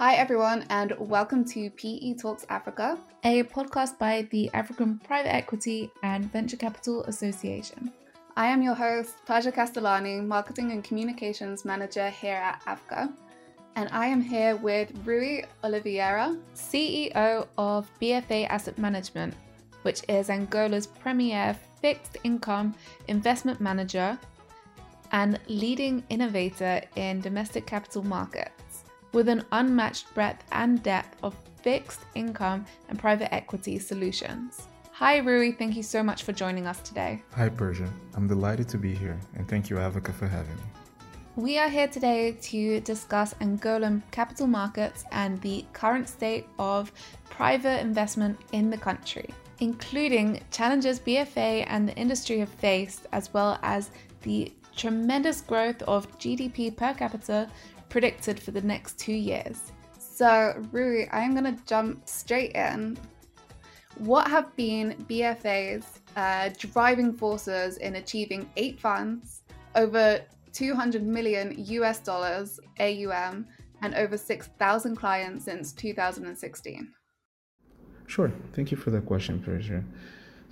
Hi, 0.00 0.14
everyone, 0.14 0.64
and 0.70 0.94
welcome 0.98 1.44
to 1.44 1.68
PE 1.68 2.14
Talks 2.14 2.46
Africa, 2.48 2.98
a 3.22 3.42
podcast 3.42 3.98
by 3.98 4.26
the 4.30 4.48
African 4.54 4.98
Private 5.00 5.34
Equity 5.34 5.90
and 6.02 6.32
Venture 6.32 6.56
Capital 6.56 7.04
Association. 7.04 7.92
I 8.34 8.46
am 8.46 8.62
your 8.62 8.72
host, 8.72 9.16
Taja 9.26 9.52
Castellani, 9.52 10.22
Marketing 10.22 10.72
and 10.72 10.82
Communications 10.82 11.66
Manager 11.66 12.08
here 12.08 12.36
at 12.36 12.64
AVCA. 12.64 13.12
And 13.76 13.90
I 13.92 14.06
am 14.06 14.22
here 14.22 14.56
with 14.56 14.90
Rui 15.04 15.42
Oliveira, 15.64 16.34
CEO 16.54 17.46
of 17.58 17.86
BFA 18.00 18.48
Asset 18.48 18.78
Management, 18.78 19.34
which 19.82 20.00
is 20.08 20.30
Angola's 20.30 20.86
premier 20.86 21.54
fixed 21.82 22.16
income 22.24 22.74
investment 23.08 23.60
manager 23.60 24.18
and 25.12 25.38
leading 25.48 26.02
innovator 26.08 26.80
in 26.96 27.20
domestic 27.20 27.66
capital 27.66 28.02
markets 28.02 28.59
with 29.12 29.28
an 29.28 29.44
unmatched 29.52 30.12
breadth 30.14 30.44
and 30.52 30.82
depth 30.82 31.16
of 31.22 31.36
fixed 31.62 32.00
income 32.14 32.64
and 32.88 32.98
private 32.98 33.32
equity 33.34 33.78
solutions. 33.78 34.68
Hi, 34.92 35.18
Rui. 35.18 35.52
Thank 35.52 35.76
you 35.76 35.82
so 35.82 36.02
much 36.02 36.24
for 36.24 36.32
joining 36.32 36.66
us 36.66 36.80
today. 36.80 37.22
Hi, 37.34 37.48
Persia. 37.48 37.88
I'm 38.14 38.28
delighted 38.28 38.68
to 38.68 38.78
be 38.78 38.94
here, 38.94 39.18
and 39.34 39.48
thank 39.48 39.70
you, 39.70 39.76
AVCA, 39.76 40.12
for 40.14 40.28
having 40.28 40.54
me. 40.56 40.62
We 41.36 41.58
are 41.58 41.68
here 41.70 41.88
today 41.88 42.32
to 42.32 42.80
discuss 42.80 43.32
Angolan 43.34 44.02
capital 44.10 44.46
markets 44.46 45.04
and 45.10 45.40
the 45.40 45.64
current 45.72 46.08
state 46.08 46.46
of 46.58 46.92
private 47.30 47.80
investment 47.80 48.38
in 48.52 48.68
the 48.68 48.76
country, 48.76 49.30
including 49.60 50.42
challenges 50.50 51.00
BFA 51.00 51.64
and 51.68 51.88
the 51.88 51.94
industry 51.94 52.40
have 52.40 52.50
faced, 52.50 53.06
as 53.12 53.32
well 53.32 53.58
as 53.62 53.90
the 54.22 54.52
tremendous 54.76 55.40
growth 55.40 55.80
of 55.82 56.06
GDP 56.18 56.76
per 56.76 56.92
capita 56.92 57.48
predicted 57.90 58.40
for 58.40 58.52
the 58.52 58.62
next 58.62 58.98
two 58.98 59.12
years. 59.12 59.72
So, 59.98 60.54
Rui, 60.72 61.06
I'm 61.12 61.34
going 61.34 61.56
to 61.56 61.64
jump 61.66 62.08
straight 62.08 62.52
in. 62.52 62.96
What 63.98 64.28
have 64.28 64.54
been 64.56 64.94
BFA's 65.08 65.86
uh, 66.16 66.50
driving 66.58 67.12
forces 67.12 67.76
in 67.78 67.96
achieving 67.96 68.48
eight 68.56 68.80
funds, 68.80 69.42
over 69.74 70.20
200 70.52 71.02
million 71.02 71.54
US 71.56 71.98
dollars 72.00 72.58
AUM, 72.78 73.46
and 73.82 73.94
over 73.94 74.16
6,000 74.16 74.96
clients 74.96 75.44
since 75.44 75.72
2016? 75.72 76.92
Sure. 78.06 78.32
Thank 78.54 78.70
you 78.70 78.76
for 78.76 78.90
that 78.90 79.06
question, 79.06 79.40
Persia. 79.40 79.84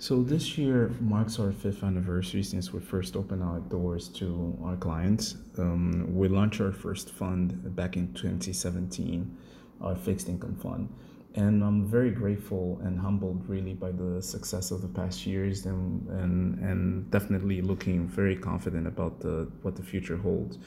So 0.01 0.23
this 0.23 0.57
year 0.57 0.93
marks 1.01 1.39
our 1.39 1.51
fifth 1.51 1.83
anniversary 1.83 2.41
since 2.41 2.71
we 2.71 2.79
first 2.79 3.17
opened 3.17 3.43
our 3.43 3.59
doors 3.59 4.07
to 4.19 4.57
our 4.63 4.77
clients. 4.77 5.35
Um, 5.57 6.15
we 6.15 6.29
launched 6.29 6.61
our 6.61 6.71
first 6.71 7.09
fund 7.09 7.75
back 7.75 7.97
in 7.97 8.13
2017, 8.13 9.37
our 9.81 9.97
fixed 9.97 10.29
income 10.29 10.55
fund. 10.55 10.87
And 11.35 11.61
I'm 11.61 11.85
very 11.85 12.11
grateful 12.11 12.79
and 12.81 12.97
humbled 12.97 13.43
really 13.49 13.73
by 13.73 13.91
the 13.91 14.21
success 14.21 14.71
of 14.71 14.81
the 14.81 14.87
past 14.87 15.27
years 15.27 15.65
and, 15.65 16.07
and, 16.07 16.59
and 16.59 17.11
definitely 17.11 17.61
looking 17.61 18.07
very 18.07 18.37
confident 18.37 18.87
about 18.87 19.19
the, 19.19 19.51
what 19.63 19.75
the 19.75 19.83
future 19.83 20.15
holds. 20.15 20.59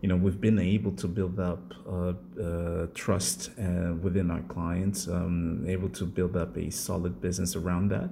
You 0.00 0.08
know, 0.08 0.16
we've 0.16 0.40
been 0.40 0.58
able 0.58 0.92
to 0.92 1.06
build 1.06 1.38
up 1.38 1.74
uh, 1.88 2.14
uh, 2.42 2.86
trust 2.94 3.50
uh, 3.50 3.94
within 4.02 4.32
our 4.32 4.42
clients, 4.42 5.06
um, 5.06 5.64
able 5.68 5.90
to 5.90 6.04
build 6.06 6.36
up 6.36 6.56
a 6.56 6.70
solid 6.70 7.20
business 7.20 7.54
around 7.54 7.90
that 7.90 8.10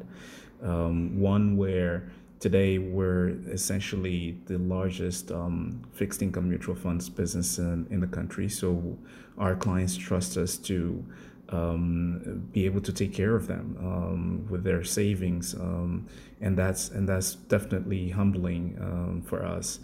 um, 0.62 1.18
one 1.20 1.56
where 1.56 2.10
today 2.40 2.78
we're 2.78 3.30
essentially 3.50 4.38
the 4.46 4.58
largest 4.58 5.32
um, 5.32 5.82
fixed 5.92 6.22
income 6.22 6.48
mutual 6.48 6.74
funds 6.74 7.08
business 7.08 7.58
in, 7.58 7.86
in 7.90 8.00
the 8.00 8.06
country. 8.06 8.48
So 8.48 8.96
our 9.36 9.56
clients 9.56 9.96
trust 9.96 10.36
us 10.36 10.56
to 10.58 11.04
um, 11.50 12.48
be 12.52 12.66
able 12.66 12.80
to 12.82 12.92
take 12.92 13.12
care 13.12 13.34
of 13.34 13.46
them 13.46 13.76
um, 13.80 14.46
with 14.50 14.64
their 14.64 14.84
savings, 14.84 15.54
um, 15.54 16.06
and 16.40 16.56
that's 16.56 16.90
and 16.90 17.08
that's 17.08 17.36
definitely 17.36 18.10
humbling 18.10 18.76
um, 18.80 19.22
for 19.22 19.44
us. 19.44 19.80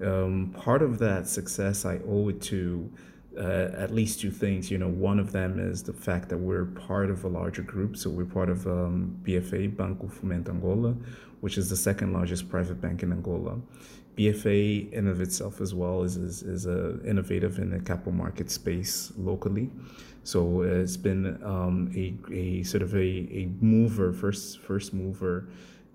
Um, 0.00 0.54
part 0.56 0.80
of 0.80 1.00
that 1.00 1.26
success 1.26 1.84
I 1.84 1.98
owe 2.08 2.28
it 2.28 2.40
to 2.42 2.88
uh, 3.38 3.70
at 3.76 3.94
least 3.94 4.20
two 4.20 4.30
things. 4.30 4.70
You 4.70 4.78
know, 4.78 4.88
one 4.88 5.18
of 5.18 5.32
them 5.32 5.58
is 5.58 5.82
the 5.82 5.92
fact 5.92 6.28
that 6.30 6.38
we're 6.38 6.64
part 6.64 7.10
of 7.10 7.24
a 7.24 7.28
larger 7.28 7.62
group. 7.62 7.96
So 7.96 8.10
we're 8.10 8.24
part 8.24 8.50
of 8.50 8.66
um, 8.66 9.16
BFA, 9.22 9.76
Banco 9.76 10.08
Fomento 10.08 10.50
Angola, 10.50 10.94
which 11.40 11.56
is 11.56 11.70
the 11.70 11.76
second 11.76 12.12
largest 12.12 12.48
private 12.48 12.80
bank 12.80 13.02
in 13.02 13.12
Angola. 13.12 13.58
BFA, 14.16 14.92
in 14.92 15.06
of 15.06 15.20
itself 15.20 15.60
as 15.60 15.74
well, 15.74 16.02
is 16.02 16.16
is, 16.16 16.42
is 16.42 16.66
a 16.66 17.00
innovative 17.04 17.58
in 17.58 17.70
the 17.70 17.78
capital 17.78 18.12
market 18.12 18.50
space 18.50 19.12
locally. 19.16 19.70
So 20.24 20.62
it's 20.62 20.96
been 20.96 21.42
um, 21.44 21.92
a, 21.94 22.14
a 22.34 22.62
sort 22.64 22.82
of 22.82 22.94
a, 22.94 22.98
a 22.98 23.48
mover, 23.60 24.12
first 24.12 24.58
first 24.58 24.92
mover 24.92 25.48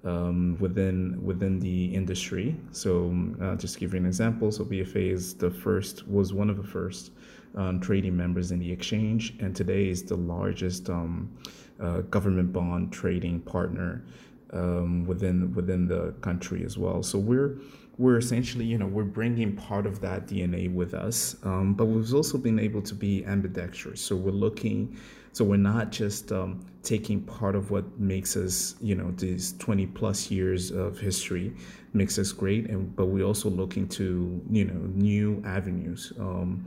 um, 0.05 0.57
within 0.59 1.23
within 1.23 1.59
the 1.59 1.93
industry. 1.93 2.55
So 2.71 3.13
uh, 3.41 3.55
just 3.55 3.75
to 3.75 3.79
give 3.81 3.93
you 3.93 3.99
an 3.99 4.05
example, 4.05 4.51
so 4.51 4.63
BFA 4.63 5.11
is 5.11 5.35
the 5.35 5.51
first 5.51 6.07
was 6.07 6.33
one 6.33 6.49
of 6.49 6.57
the 6.57 6.63
first 6.63 7.11
um, 7.56 7.80
trading 7.80 8.16
members 8.16 8.52
in 8.52 8.59
the 8.59 8.72
exchange, 8.72 9.36
and 9.40 9.56
today 9.56 9.90
is 9.90 10.03
the 10.03 10.18
largest 10.18 10.90
um, 10.90 11.31
uh, 11.80 12.02
government 12.02 12.53
bond 12.53 12.91
trading 12.91 13.41
partner 13.41 14.03
um, 14.52 15.06
within 15.06 15.53
within 15.53 15.88
the 15.88 16.14
country 16.22 16.64
as 16.64 16.78
well. 16.78 17.03
So 17.03 17.18
we're 17.18 17.58
we're 17.97 18.18
essentially, 18.18 18.66
you 18.66 18.78
know, 18.78 18.88
we're 18.88 19.03
bringing 19.03 19.56
part 19.56 19.86
of 19.86 20.02
that 20.02 20.25
DNA 20.28 20.74
with 20.74 20.94
us, 20.94 21.36
um, 21.44 21.74
but 21.75 21.86
we've 21.86 22.14
also 22.14 22.38
been 22.38 22.58
able 22.58 22.81
to 22.81 22.96
be 22.96 23.24
ambidextrous. 23.25 24.02
So 24.02 24.16
we're 24.16 24.31
looking, 24.31 24.97
so 25.31 25.46
we're 25.46 25.58
not 25.58 25.91
just 25.91 26.31
um, 26.31 26.66
taking 26.81 27.22
part 27.22 27.56
of 27.56 27.70
what 27.70 28.00
makes 28.00 28.35
us, 28.35 28.75
you 28.81 28.96
know, 28.96 29.12
these 29.12 29.53
20 29.59 29.85
plus 29.88 30.31
years 30.31 30.72
of 30.72 30.97
history 30.97 31.53
makes 31.94 32.18
us 32.18 32.31
great, 32.31 32.68
and 32.70 32.96
but 32.96 33.06
we're 33.06 33.25
also 33.25 33.50
looking 33.50 33.88
to, 33.90 34.41
you 34.50 34.66
know, 34.66 34.81
new 34.96 35.44
avenues. 35.46 36.14
Um, 36.20 36.66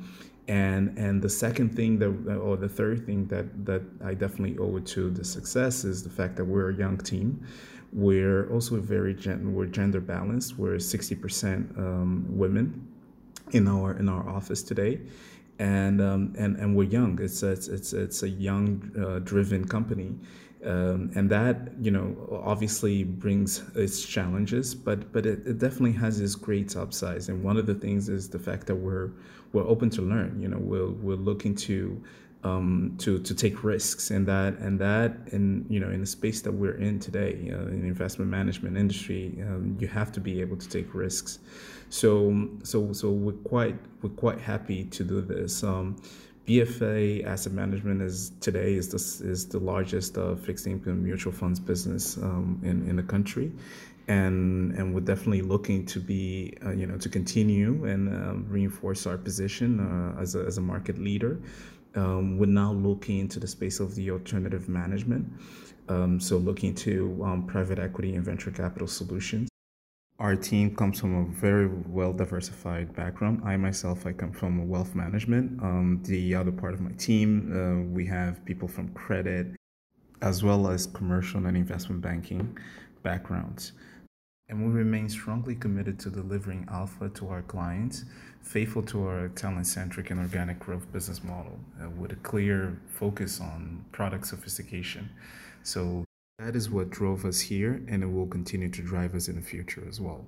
and 0.49 0.97
and 0.97 1.21
the 1.21 1.29
second 1.29 1.75
thing 1.75 1.99
that 1.99 2.39
or 2.39 2.57
the 2.57 2.69
third 2.69 3.05
thing 3.05 3.27
that 3.27 3.67
that 3.67 3.83
I 4.05 4.15
definitely 4.15 4.57
owe 4.59 4.77
it 4.77 4.87
to 4.87 5.11
the 5.11 5.25
success 5.25 5.85
is 5.85 6.03
the 6.03 6.11
fact 6.11 6.37
that 6.37 6.45
we're 6.45 6.71
a 6.71 6.75
young 6.75 6.99
team. 6.99 7.45
We're 7.93 8.53
also 8.53 8.77
very 8.81 9.15
gen- 9.15 9.55
we're 9.55 9.67
gender 9.67 10.01
balanced. 10.01 10.59
We're 10.59 10.77
60% 10.77 11.79
um, 11.79 12.27
women 12.29 12.87
in 13.53 13.67
our 13.69 13.97
in 13.97 14.09
our 14.09 14.29
office 14.29 14.63
today, 14.63 15.01
and 15.59 16.01
um, 16.01 16.35
and 16.39 16.57
and 16.57 16.77
we're 16.77 16.89
young. 16.89 17.19
It's 17.21 17.43
a, 17.43 17.53
it's 17.53 17.93
it's 17.93 18.23
a 18.23 18.29
young 18.29 18.93
uh, 18.99 19.21
driven 19.21 19.67
company, 19.67 20.15
um, 20.65 21.11
and 21.15 21.31
that 21.31 21.71
you 21.81 21.91
know 21.91 22.41
obviously 22.45 23.05
brings 23.05 23.63
its 23.75 24.05
challenges, 24.05 24.75
but 24.75 25.13
but 25.13 25.27
it, 25.27 25.47
it 25.47 25.59
definitely 25.59 25.93
has 25.93 26.21
its 26.21 26.35
great 26.35 26.77
upsides. 26.77 27.29
And 27.29 27.43
one 27.43 27.57
of 27.57 27.67
the 27.67 27.75
things 27.75 28.09
is 28.09 28.29
the 28.29 28.39
fact 28.39 28.67
that 28.67 28.77
we're 28.77 29.11
we're 29.53 29.67
open 29.67 29.91
to 29.91 30.03
learn. 30.03 30.41
You 30.41 30.49
know, 30.49 30.59
we're 30.59 30.91
we're 30.91 31.17
looking 31.17 31.55
to 31.57 32.03
um, 32.45 32.95
to 32.99 33.19
to 33.19 33.35
take 33.35 33.65
risks, 33.65 34.11
and 34.11 34.27
that 34.27 34.59
and 34.59 34.79
that 34.79 35.17
in 35.33 35.67
you 35.69 35.81
know 35.81 35.91
in 35.91 36.01
the 36.01 36.07
space 36.07 36.41
that 36.43 36.53
we're 36.53 36.77
in 36.77 37.01
today, 37.01 37.53
uh, 37.53 37.67
in 37.67 37.83
the 37.83 37.89
investment 37.89 38.31
management 38.31 38.77
industry, 38.77 39.39
um, 39.43 39.77
you 39.81 39.89
have 39.89 40.13
to 40.13 40.21
be 40.21 40.41
able 40.41 40.57
to 40.57 40.69
take 40.69 40.95
risks. 40.95 41.39
So 41.89 42.49
so 42.63 42.93
so 42.93 43.11
we're 43.11 43.33
quite 43.33 43.77
we're 44.03 44.11
quite 44.11 44.41
happy 44.41 44.85
to 44.85 45.05
do 45.05 45.21
this. 45.21 45.63
Um, 45.65 45.97
BFA 46.47 47.27
Asset 47.27 47.53
Management 47.53 48.01
is 48.03 48.31
today 48.41 48.75
is 48.75 48.89
the 48.89 49.29
is 49.29 49.49
the 49.49 49.59
largest 49.59 50.17
uh, 50.17 50.37
fixed 50.37 50.67
income 50.69 51.03
mutual 51.03 51.33
funds 51.33 51.59
business 51.59 52.17
um, 52.19 52.61
in 52.63 52.89
in 52.89 52.95
the 52.97 53.03
country, 53.03 53.51
and 54.09 54.73
and 54.73 54.95
we're 54.95 55.01
definitely 55.01 55.43
looking 55.43 55.85
to 55.87 56.01
be 56.01 56.55
uh, 56.65 56.71
you 56.71 56.87
know 56.87 56.97
to 56.97 57.09
continue 57.09 57.85
and 57.87 58.09
uh, 58.09 58.35
reinforce 58.49 59.07
our 59.07 59.19
position 59.19 59.81
uh, 59.81 60.21
as 60.21 60.35
a 60.35 60.41
as 60.41 60.59
a 60.59 60.61
market 60.61 60.99
leader. 60.99 61.41
Um, 61.95 62.39
we're 62.39 62.47
now 62.47 62.73
looking 62.73 63.19
into 63.21 63.41
the 63.41 63.47
space 63.47 63.81
of 63.81 63.95
the 63.95 64.11
alternative 64.11 64.69
management, 64.69 65.27
um, 65.89 66.21
so 66.21 66.37
looking 66.37 66.75
to 66.77 67.21
um, 67.25 67.47
private 67.47 67.79
equity 67.79 68.15
and 68.15 68.25
venture 68.25 68.51
capital 68.51 68.87
solutions. 68.87 69.49
Our 70.19 70.35
team 70.35 70.75
comes 70.75 71.01
from 71.01 71.15
a 71.15 71.25
very 71.27 71.69
well 71.69 72.13
diversified 72.13 72.95
background. 72.95 73.43
I 73.45 73.57
myself, 73.57 74.07
I 74.07 74.13
come 74.13 74.33
from 74.33 74.67
wealth 74.69 74.95
management. 74.95 75.63
Um, 75.63 76.01
the 76.05 76.35
other 76.35 76.53
part 76.53 76.75
of 76.75 76.81
my 76.81 76.93
team, 76.93 77.53
uh, 77.53 77.93
we 77.93 78.07
have 78.07 78.43
people 78.45 78.69
from 78.69 78.89
credit, 78.95 79.57
as 80.23 80.43
well 80.43 80.69
as 80.69 80.87
commercial 80.87 81.45
and 81.47 81.57
investment 81.57 82.01
banking 82.01 82.57
backgrounds. 83.03 83.73
And 84.49 84.65
we 84.65 84.73
remain 84.73 85.09
strongly 85.09 85.57
committed 85.57 85.99
to 86.01 86.11
delivering 86.11 86.69
alpha 86.71 87.09
to 87.09 87.29
our 87.29 87.43
clients, 87.43 88.05
faithful 88.43 88.83
to 88.85 89.07
our 89.09 89.29
talent 89.29 89.67
centric 89.67 90.11
and 90.11 90.21
organic 90.21 90.61
growth 90.61 90.91
business 90.93 91.25
model, 91.25 91.59
uh, 91.83 91.91
with 91.91 92.13
a 92.13 92.17
clear 92.17 92.81
focus 92.87 93.41
on 93.41 93.85
product 93.91 94.27
sophistication. 94.27 95.11
So 95.65 96.05
that 96.39 96.55
is 96.55 96.71
what 96.71 96.91
drove 96.91 97.25
us 97.25 97.41
here, 97.41 97.83
and 97.89 98.05
it 98.05 98.07
will 98.07 98.29
continue 98.29 98.69
to 98.69 98.83
drive 98.83 99.17
us 99.17 99.27
in 99.27 99.35
the 99.35 99.43
future 99.43 99.83
as 99.89 100.01
well. 100.01 100.25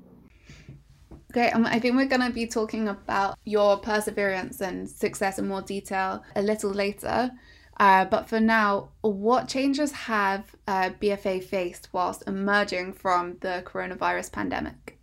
Great. 1.33 1.53
Um, 1.53 1.67
I 1.67 1.79
think 1.79 1.95
we're 1.95 2.07
going 2.07 2.27
to 2.27 2.33
be 2.33 2.47
talking 2.47 2.89
about 2.89 3.39
your 3.45 3.77
perseverance 3.77 4.63
and 4.63 4.89
success 4.89 5.39
in 5.39 5.47
more 5.47 5.63
detail 5.63 6.25
a 6.35 6.43
little 6.43 6.71
later. 6.71 7.31
Uh, 7.79 8.05
but 8.05 8.29
for 8.29 8.41
now, 8.41 8.89
what 9.03 9.47
changes 9.47 9.93
have 9.93 10.57
uh, 10.67 10.91
BFA 11.01 11.43
faced 11.43 11.89
whilst 11.93 12.27
emerging 12.27 12.93
from 12.93 13.37
the 13.41 13.63
coronavirus 13.65 14.33
pandemic? 14.33 14.99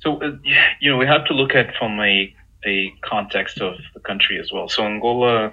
So, 0.00 0.22
uh, 0.22 0.32
you 0.80 0.90
know, 0.90 0.96
we 0.96 1.06
have 1.06 1.26
to 1.26 1.34
look 1.34 1.54
at 1.54 1.74
from 1.78 2.00
a, 2.00 2.34
a 2.66 2.92
context 3.02 3.60
of 3.60 3.74
the 3.92 4.00
country 4.00 4.38
as 4.40 4.50
well. 4.52 4.68
So, 4.68 4.84
Angola 4.84 5.52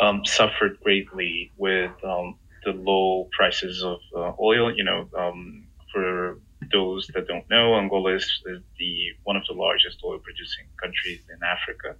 um, 0.00 0.24
suffered 0.24 0.78
greatly 0.82 1.52
with 1.56 1.92
um, 2.04 2.36
the 2.64 2.72
low 2.72 3.28
prices 3.36 3.82
of 3.82 3.98
uh, 4.16 4.32
oil. 4.40 4.74
You 4.74 4.84
know, 4.84 5.08
um, 5.16 5.66
for 5.92 6.38
those 6.72 7.06
that 7.14 7.26
don't 7.26 7.48
know, 7.50 7.76
Angola 7.76 8.14
is, 8.14 8.42
the 8.78 9.10
one 9.24 9.36
of 9.36 9.44
the 9.46 9.54
largest 9.54 10.00
oil 10.04 10.18
producing 10.18 10.66
countries 10.82 11.20
in 11.32 11.42
Africa. 11.42 11.96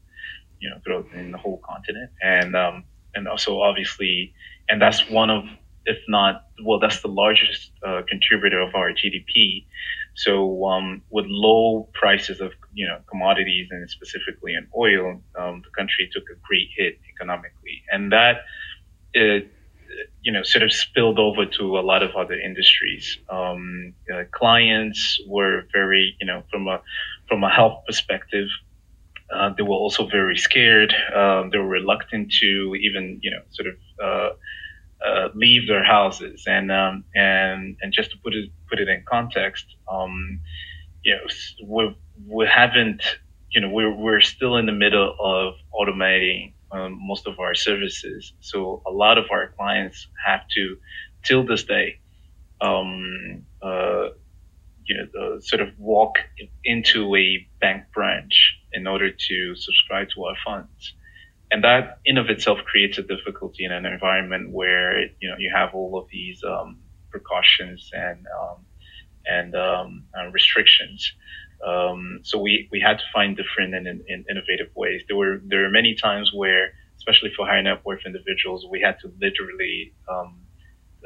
You 0.60 0.70
know, 0.70 0.80
throughout 0.84 1.06
in 1.14 1.30
the 1.30 1.38
whole 1.38 1.60
continent, 1.64 2.10
and 2.20 2.56
um, 2.56 2.84
and 3.14 3.28
also 3.28 3.60
obviously, 3.60 4.34
and 4.68 4.82
that's 4.82 5.08
one 5.08 5.30
of, 5.30 5.44
if 5.86 5.98
not, 6.08 6.46
well, 6.64 6.80
that's 6.80 7.00
the 7.00 7.08
largest 7.08 7.70
uh, 7.86 8.02
contributor 8.08 8.60
of 8.60 8.74
our 8.74 8.90
GDP. 8.90 9.66
So 10.14 10.66
um, 10.66 11.02
with 11.10 11.26
low 11.28 11.88
prices 11.94 12.40
of 12.40 12.52
you 12.74 12.88
know 12.88 12.98
commodities 13.08 13.68
and 13.70 13.88
specifically 13.88 14.54
in 14.54 14.66
oil, 14.76 15.22
um, 15.38 15.62
the 15.62 15.70
country 15.76 16.10
took 16.12 16.24
a 16.24 16.36
great 16.42 16.68
hit 16.76 16.98
economically, 17.14 17.84
and 17.92 18.10
that 18.10 18.38
it 19.14 19.52
you 20.22 20.32
know, 20.32 20.42
sort 20.42 20.62
of 20.62 20.72
spilled 20.72 21.18
over 21.18 21.46
to 21.46 21.78
a 21.78 21.82
lot 21.82 22.02
of 22.02 22.14
other 22.16 22.38
industries. 22.38 23.18
Um, 23.30 23.94
uh, 24.12 24.24
clients 24.32 25.20
were 25.26 25.64
very, 25.72 26.16
you 26.20 26.26
know, 26.26 26.42
from 26.50 26.68
a 26.68 26.80
from 27.28 27.44
a 27.44 27.50
health 27.50 27.84
perspective, 27.86 28.48
uh, 29.30 29.50
they 29.56 29.62
were 29.62 29.76
also 29.76 30.06
very 30.06 30.36
scared. 30.36 30.94
Um, 31.14 31.50
they 31.50 31.58
were 31.58 31.68
reluctant 31.68 32.32
to 32.40 32.74
even, 32.76 33.20
you 33.22 33.30
know, 33.30 33.42
sort 33.50 33.68
of 33.68 33.76
uh, 34.02 35.06
uh, 35.06 35.28
leave 35.34 35.68
their 35.68 35.84
houses. 35.84 36.44
And 36.46 36.72
um, 36.72 37.04
and 37.14 37.76
and 37.82 37.92
just 37.92 38.10
to 38.12 38.18
put 38.18 38.34
it 38.34 38.50
put 38.68 38.78
it 38.80 38.88
in 38.88 39.04
context, 39.06 39.66
um, 39.90 40.40
you 41.02 41.14
know, 41.14 41.20
we 41.64 41.96
we 42.26 42.46
haven't, 42.46 43.02
you 43.50 43.60
know, 43.60 43.68
we're 43.68 43.94
we're 43.94 44.20
still 44.20 44.56
in 44.56 44.66
the 44.66 44.72
middle 44.72 45.14
of 45.20 45.54
automating 45.74 46.54
um, 46.72 46.98
most 47.00 47.26
of 47.26 47.38
our 47.38 47.54
services. 47.54 48.32
So 48.40 48.82
a 48.86 48.90
lot 48.90 49.18
of 49.18 49.26
our 49.30 49.48
clients 49.56 50.08
have 50.26 50.40
to, 50.54 50.76
till 51.24 51.44
this 51.44 51.64
day, 51.64 52.00
um, 52.60 53.44
uh, 53.62 54.08
you 54.84 54.96
know, 54.96 55.38
sort 55.40 55.60
of 55.62 55.68
walk 55.78 56.14
into 56.64 57.14
a 57.16 57.46
bank 57.60 57.84
branch 57.94 58.56
in 58.72 58.86
order 58.86 59.10
to 59.10 59.54
subscribe 59.56 60.08
to 60.14 60.24
our 60.24 60.36
funds. 60.44 60.94
And 61.50 61.64
that 61.64 61.98
in 62.04 62.18
of 62.18 62.28
itself 62.28 62.58
creates 62.64 62.98
a 62.98 63.02
difficulty 63.02 63.64
in 63.64 63.72
an 63.72 63.86
environment 63.86 64.50
where, 64.50 65.00
you 65.20 65.28
know, 65.30 65.36
you 65.38 65.50
have 65.54 65.74
all 65.74 65.98
of 65.98 66.08
these, 66.10 66.42
um, 66.44 66.78
precautions 67.10 67.90
and, 67.92 68.26
um, 68.40 68.66
and, 69.26 69.54
um, 69.54 70.04
uh, 70.18 70.28
restrictions. 70.30 71.12
Um, 71.66 72.20
so 72.22 72.38
we, 72.38 72.68
we 72.70 72.80
had 72.80 72.98
to 72.98 73.04
find 73.12 73.36
different 73.36 73.74
and, 73.74 73.86
and, 73.86 74.24
innovative 74.30 74.68
ways. 74.76 75.02
There 75.08 75.16
were 75.16 75.40
there 75.44 75.62
were 75.62 75.70
many 75.70 75.94
times 75.94 76.30
where, 76.32 76.72
especially 76.98 77.32
for 77.36 77.46
high 77.46 77.60
net 77.62 77.84
worth 77.84 78.06
individuals, 78.06 78.64
we 78.70 78.80
had 78.80 78.98
to 79.00 79.12
literally 79.20 79.92
um, 80.08 80.40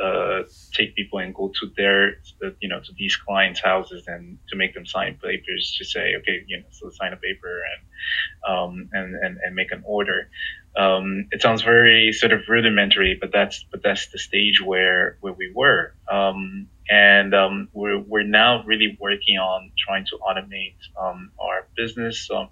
uh, 0.02 0.42
take 0.72 0.94
people 0.94 1.18
and 1.18 1.34
go 1.34 1.52
to 1.60 1.70
their 1.76 2.16
you 2.60 2.68
know 2.68 2.80
to 2.80 2.92
these 2.96 3.16
clients' 3.16 3.60
houses 3.60 4.04
and 4.06 4.38
to 4.48 4.56
make 4.56 4.74
them 4.74 4.86
sign 4.86 5.18
papers 5.22 5.76
to 5.78 5.84
say 5.84 6.14
okay 6.18 6.42
you 6.46 6.58
know 6.58 6.64
so 6.70 6.90
sign 6.90 7.12
a 7.12 7.16
paper 7.16 7.60
and 7.70 8.56
um, 8.56 8.88
and, 8.92 9.14
and 9.14 9.38
and 9.42 9.54
make 9.54 9.72
an 9.72 9.82
order. 9.86 10.30
Um, 10.76 11.28
it 11.30 11.42
sounds 11.42 11.62
very 11.62 12.12
sort 12.12 12.32
of 12.32 12.40
rudimentary, 12.48 13.16
but 13.20 13.30
that's 13.32 13.64
but 13.70 13.82
that's 13.82 14.08
the 14.08 14.18
stage 14.18 14.60
where 14.62 15.18
where 15.20 15.34
we 15.34 15.52
were. 15.54 15.94
Um, 16.10 16.68
and 16.90 17.34
um, 17.34 17.68
we're 17.72 17.98
we're 17.98 18.22
now 18.24 18.62
really 18.64 18.96
working 19.00 19.38
on 19.38 19.70
trying 19.78 20.04
to 20.06 20.18
automate 20.18 20.76
um, 21.00 21.30
our 21.38 21.66
business. 21.76 22.28
Um, 22.34 22.48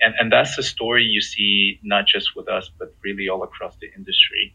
and 0.00 0.14
and 0.18 0.32
that's 0.32 0.56
the 0.56 0.62
story 0.62 1.04
you 1.04 1.20
see 1.20 1.78
not 1.82 2.06
just 2.06 2.34
with 2.36 2.48
us, 2.48 2.70
but 2.78 2.94
really 3.02 3.28
all 3.28 3.42
across 3.42 3.76
the 3.80 3.88
industry. 3.96 4.54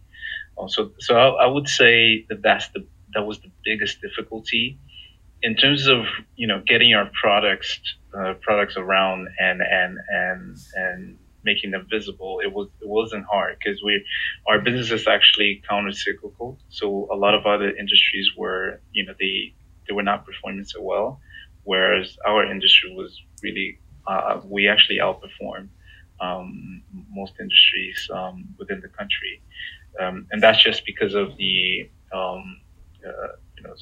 Uh, 0.58 0.68
so 0.68 0.92
so 1.00 1.16
I, 1.16 1.46
I, 1.46 1.48
would 1.48 1.68
say 1.68 2.26
that 2.30 2.42
that's 2.42 2.68
the 2.70 2.86
that 3.14 3.26
was 3.26 3.40
the 3.40 3.52
biggest 3.64 4.02
difficulty 4.02 4.78
in 5.42 5.56
terms 5.56 5.88
of 5.88 6.06
you 6.36 6.48
know 6.48 6.62
getting 6.66 6.94
our 6.94 7.10
products 7.20 7.80
uh, 8.18 8.34
products 8.42 8.75
around 8.78 9.28
and 9.40 9.62
and 9.62 9.98
and 10.10 10.58
and 10.75 11.18
making 11.44 11.71
them 11.71 11.88
visible, 11.89 12.39
it 12.44 12.51
was 12.53 12.68
it 12.81 12.88
wasn't 12.88 13.25
hard 13.31 13.57
because 13.59 13.81
we 13.83 14.03
our 14.47 14.59
business 14.59 14.91
is 14.91 15.07
actually 15.07 15.62
counter 15.68 15.91
cyclical. 15.91 16.59
So 16.69 17.07
a 17.12 17.15
lot 17.15 17.33
of 17.33 17.45
other 17.45 17.69
industries 17.75 18.30
were 18.38 18.81
you 18.91 19.06
know 19.06 19.13
they 19.19 19.53
they 19.88 19.94
were 19.94 20.03
not 20.03 20.25
performing 20.25 20.65
so 20.65 20.81
well, 20.81 21.19
whereas 21.63 22.18
our 22.25 22.50
industry 22.50 22.94
was 22.94 23.21
really 23.44 23.80
uh, 24.07 24.41
we 24.45 24.68
actually 24.68 24.97
outperformed 25.00 25.69
um, 26.21 26.81
most 27.12 27.33
industries 27.39 28.09
um, 28.13 28.45
within 28.57 28.81
the 28.81 28.89
country, 28.89 29.41
um, 30.00 30.27
and 30.31 30.41
that's 30.41 30.62
just 30.62 30.86
because 30.86 31.13
of 31.15 31.36
the 31.38 31.89
um, 32.13 32.62
uh, 33.06 33.27
you 33.57 33.63
know 33.63 33.74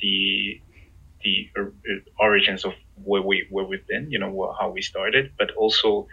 the 0.00 0.60
the 1.22 1.50
origins 2.20 2.64
of 2.64 2.72
where 3.04 3.22
we 3.22 3.46
where 3.50 3.64
we've 3.64 3.86
been, 3.86 4.10
you 4.10 4.18
know, 4.18 4.54
how 4.58 4.70
we 4.70 4.82
started, 4.82 5.32
but 5.38 5.50
also 5.52 6.08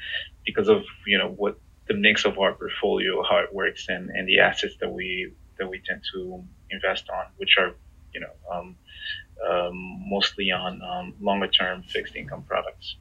because 0.46 0.68
of 0.68 0.84
you 1.06 1.18
know 1.18 1.30
what 1.30 1.60
the 1.88 1.94
mix 1.94 2.26
of 2.26 2.38
our 2.40 2.54
portfolio, 2.54 3.24
how 3.24 3.38
it 3.40 3.54
works, 3.54 3.88
and, 3.90 4.10
and 4.10 4.28
the 4.28 4.40
assets 4.40 4.76
that 4.80 4.92
we 4.92 5.32
that 5.60 5.70
we 5.70 5.82
tend 5.86 6.02
to 6.14 6.44
invest 6.72 7.10
on, 7.10 7.26
which 7.38 7.56
are 7.58 7.76
you 8.14 8.22
know 8.22 8.34
um, 8.52 8.76
um, 9.50 10.04
mostly 10.08 10.52
on 10.52 10.82
um, 10.82 11.14
longer 11.22 11.48
term 11.48 11.84
fixed 11.84 12.16
income 12.16 12.44
products. 12.44 12.96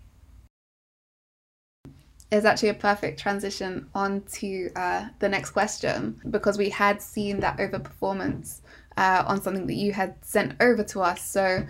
Is 2.31 2.47
actually 2.47 2.71
a 2.71 2.75
perfect 2.75 3.21
transition 3.21 3.91
on 3.95 4.23
to 4.39 4.71
uh, 4.75 5.09
the 5.19 5.29
next 5.29 5.51
question 5.51 6.19
because 6.31 6.57
we 6.57 6.71
had 6.71 7.03
seen 7.03 7.41
that 7.41 7.59
overperformance 7.59 8.63
uh, 8.97 9.25
on 9.27 9.43
something 9.43 9.67
that 9.67 9.75
you 9.75 9.93
had 9.93 10.15
sent 10.25 10.55
over 10.59 10.83
to 10.83 11.01
us. 11.03 11.23
So, 11.23 11.67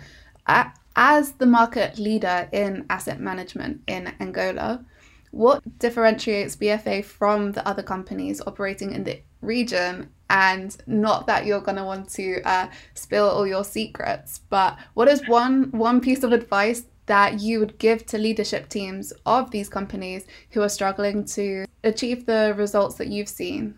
uh, 0.47 0.69
as 0.95 1.33
the 1.33 1.45
market 1.45 1.97
leader 1.97 2.47
in 2.51 2.85
asset 2.89 3.19
management 3.19 3.81
in 3.87 4.13
Angola, 4.19 4.85
what 5.31 5.79
differentiates 5.79 6.55
BFA 6.55 7.03
from 7.03 7.53
the 7.53 7.67
other 7.67 7.81
companies 7.81 8.39
operating 8.45 8.91
in 8.91 9.03
the 9.03 9.19
region? 9.41 10.09
And 10.29 10.75
not 10.87 11.27
that 11.27 11.45
you're 11.45 11.61
going 11.61 11.77
to 11.77 11.83
want 11.83 12.09
to 12.11 12.41
uh, 12.43 12.69
spill 12.93 13.29
all 13.29 13.45
your 13.45 13.63
secrets, 13.63 14.41
but 14.49 14.77
what 14.93 15.07
is 15.07 15.27
one 15.27 15.71
one 15.71 16.01
piece 16.01 16.23
of 16.23 16.31
advice 16.31 16.83
that 17.05 17.41
you 17.41 17.59
would 17.59 17.77
give 17.77 18.05
to 18.07 18.17
leadership 18.17 18.69
teams 18.69 19.11
of 19.25 19.51
these 19.51 19.69
companies 19.69 20.25
who 20.51 20.61
are 20.61 20.69
struggling 20.69 21.25
to 21.25 21.65
achieve 21.83 22.25
the 22.25 22.53
results 22.57 22.95
that 22.95 23.07
you've 23.07 23.29
seen? 23.29 23.77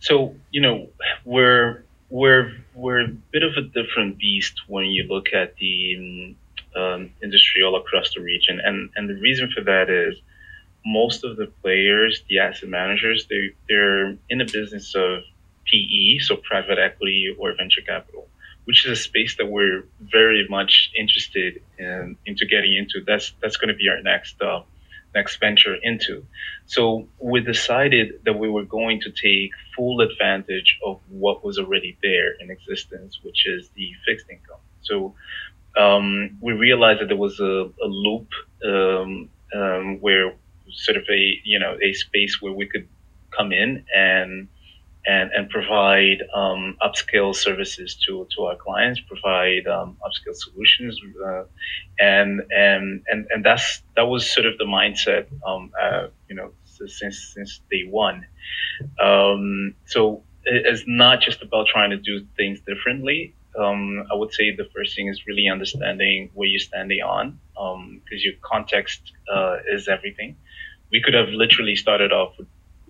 So 0.00 0.34
you 0.50 0.60
know 0.60 0.88
we're 1.24 1.84
we're 2.10 2.52
we're 2.74 3.04
a 3.04 3.08
bit 3.08 3.42
of 3.42 3.52
a 3.56 3.62
different 3.62 4.18
beast 4.18 4.60
when 4.66 4.86
you 4.86 5.04
look 5.08 5.28
at 5.32 5.56
the 5.56 6.34
um, 6.76 7.10
industry 7.22 7.62
all 7.62 7.76
across 7.76 8.14
the 8.14 8.20
region, 8.20 8.60
and 8.62 8.90
and 8.96 9.08
the 9.08 9.14
reason 9.14 9.50
for 9.50 9.62
that 9.62 9.88
is 9.88 10.20
most 10.84 11.24
of 11.24 11.36
the 11.36 11.46
players, 11.62 12.22
the 12.28 12.38
asset 12.38 12.68
managers, 12.68 13.26
they 13.30 13.50
they're 13.68 14.16
in 14.28 14.38
the 14.38 14.44
business 14.44 14.94
of 14.94 15.22
PE, 15.66 16.18
so 16.18 16.36
private 16.36 16.78
equity 16.78 17.34
or 17.38 17.54
venture 17.56 17.82
capital, 17.82 18.28
which 18.64 18.84
is 18.84 18.98
a 18.98 19.02
space 19.02 19.36
that 19.36 19.46
we're 19.46 19.84
very 20.00 20.46
much 20.48 20.90
interested 20.98 21.62
in 21.78 22.16
into 22.26 22.44
getting 22.46 22.76
into. 22.76 23.04
That's 23.06 23.32
that's 23.40 23.56
going 23.56 23.68
to 23.68 23.74
be 23.74 23.88
our 23.88 24.02
next 24.02 24.40
uh, 24.42 24.62
next 25.14 25.38
venture 25.40 25.76
into. 25.82 26.24
So 26.66 27.08
we 27.18 27.40
decided 27.40 28.20
that 28.24 28.38
we 28.38 28.48
were 28.48 28.64
going 28.64 29.00
to 29.02 29.10
take 29.10 29.52
full 29.76 30.00
advantage 30.00 30.78
of 30.84 31.00
what 31.08 31.44
was 31.44 31.58
already 31.58 31.98
there 32.02 32.34
in 32.40 32.50
existence, 32.50 33.18
which 33.22 33.46
is 33.46 33.70
the 33.74 33.92
fixed 34.06 34.26
income. 34.30 34.60
So 34.82 35.14
um, 35.76 36.38
we 36.40 36.52
realized 36.52 37.00
that 37.00 37.08
there 37.08 37.16
was 37.16 37.40
a, 37.40 37.70
a 37.82 37.86
loop 37.86 38.28
um, 38.64 39.30
um, 39.54 40.00
where 40.00 40.34
sort 40.70 40.96
of 40.96 41.04
a 41.10 41.40
you 41.44 41.58
know 41.58 41.76
a 41.82 41.92
space 41.92 42.40
where 42.40 42.52
we 42.52 42.66
could 42.66 42.86
come 43.36 43.52
in 43.52 43.84
and 43.94 44.48
and 45.06 45.30
and 45.36 45.48
provide 45.50 46.18
um, 46.34 46.76
upscale 46.82 47.34
services 47.34 47.96
to 48.06 48.26
to 48.36 48.44
our 48.44 48.56
clients, 48.56 49.00
provide 49.00 49.66
um, 49.66 49.96
upscale 50.06 50.34
solutions, 50.34 50.98
uh, 51.26 51.44
and 51.98 52.42
and 52.56 53.02
and 53.08 53.26
and 53.30 53.44
that's 53.44 53.82
that 53.96 54.06
was 54.08 54.30
sort 54.30 54.46
of 54.46 54.58
the 54.58 54.64
mindset, 54.64 55.26
um, 55.46 55.70
uh, 55.80 56.08
you 56.28 56.36
know, 56.36 56.52
since 56.64 57.32
since 57.34 57.60
day 57.70 57.84
one. 57.88 58.26
Um, 59.02 59.74
so 59.86 60.24
it's 60.44 60.84
not 60.86 61.20
just 61.20 61.42
about 61.42 61.66
trying 61.66 61.90
to 61.90 61.96
do 61.98 62.26
things 62.36 62.60
differently. 62.60 63.34
um, 63.58 64.06
I 64.10 64.14
would 64.14 64.32
say 64.32 64.54
the 64.54 64.68
first 64.74 64.94
thing 64.94 65.08
is 65.08 65.26
really 65.26 65.48
understanding 65.48 66.30
where 66.34 66.48
you're 66.48 66.60
standing 66.60 67.00
on, 67.02 67.38
because 67.54 68.20
um, 68.20 68.24
your 68.24 68.34
context 68.42 69.12
uh, 69.32 69.56
is 69.72 69.88
everything. 69.88 70.36
We 70.92 71.02
could 71.02 71.14
have 71.14 71.28
literally 71.28 71.76
started 71.76 72.12
off 72.12 72.34
with, 72.38 72.48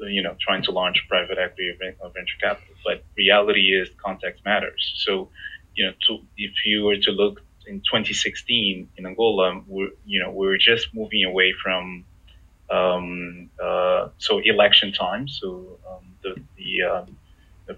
you 0.09 0.23
know, 0.23 0.37
trying 0.41 0.63
to 0.65 0.71
launch 0.71 1.05
private 1.09 1.39
equity 1.39 1.71
or 2.01 2.11
venture 2.11 2.37
capital, 2.41 2.75
but 2.85 3.05
reality 3.17 3.73
is 3.75 3.89
context 4.03 4.45
matters. 4.45 4.93
So, 4.97 5.29
you 5.75 5.87
know, 5.87 5.93
to, 6.09 6.19
if 6.37 6.53
you 6.65 6.85
were 6.85 6.97
to 6.97 7.11
look 7.11 7.43
in 7.67 7.81
2016 7.81 8.89
in 8.97 9.07
Angola, 9.07 9.63
we're, 9.67 9.91
you 10.05 10.23
know, 10.23 10.31
we 10.31 10.47
were 10.47 10.59
just 10.59 10.95
moving 10.95 11.25
away 11.25 11.53
from 11.63 12.05
um, 12.71 13.51
uh, 13.63 14.09
so 14.19 14.41
election 14.45 14.93
time. 14.93 15.29
So 15.29 15.79
um, 15.89 16.15
the 16.23 16.37
the 16.57 16.83
uh, 16.83 17.05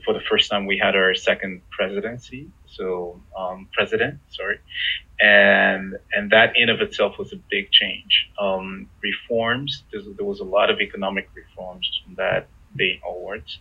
for 0.05 0.15
the 0.15 0.21
first 0.21 0.51
time 0.51 0.67
we 0.67 0.79
had 0.79 0.95
our 0.97 1.15
second 1.15 1.63
presidency. 1.71 2.51
So 2.77 3.23
um, 3.39 3.69
president, 3.73 4.21
sorry, 4.31 4.59
and 5.21 5.99
and 6.13 6.31
that 6.31 6.55
in 6.57 6.71
of 6.71 6.81
itself 6.81 7.19
was 7.19 7.33
a 7.33 7.41
big 7.51 7.71
change. 7.71 8.31
Um, 8.41 8.89
reforms. 9.03 9.85
There 9.93 10.27
was 10.27 10.41
a 10.41 10.45
lot 10.45 10.71
of 10.71 10.81
economic 10.81 11.31
reforms 11.35 11.89
from 12.05 12.17
that 12.17 12.49
day 12.77 13.01
onwards. 13.07 13.59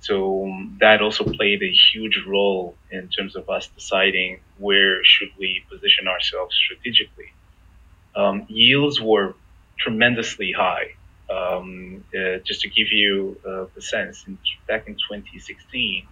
So 0.00 0.46
um, 0.46 0.78
that 0.80 1.00
also 1.02 1.24
played 1.24 1.62
a 1.62 1.72
huge 1.92 2.22
role 2.26 2.76
in 2.90 3.08
terms 3.08 3.36
of 3.36 3.48
us 3.48 3.68
deciding 3.68 4.40
where 4.58 5.04
should 5.04 5.30
we 5.38 5.64
position 5.70 6.08
ourselves 6.08 6.56
strategically. 6.56 7.32
Um, 8.16 8.46
yields 8.48 9.00
were 9.00 9.36
tremendously 9.78 10.52
high. 10.52 10.96
Um, 11.30 12.04
uh, 12.14 12.38
just 12.44 12.60
to 12.62 12.68
give 12.68 12.88
you 12.92 13.40
uh, 13.46 13.66
a 13.76 13.80
sense, 13.80 14.24
in, 14.26 14.38
back 14.68 14.86
in 14.86 14.94
2016, 14.94 16.08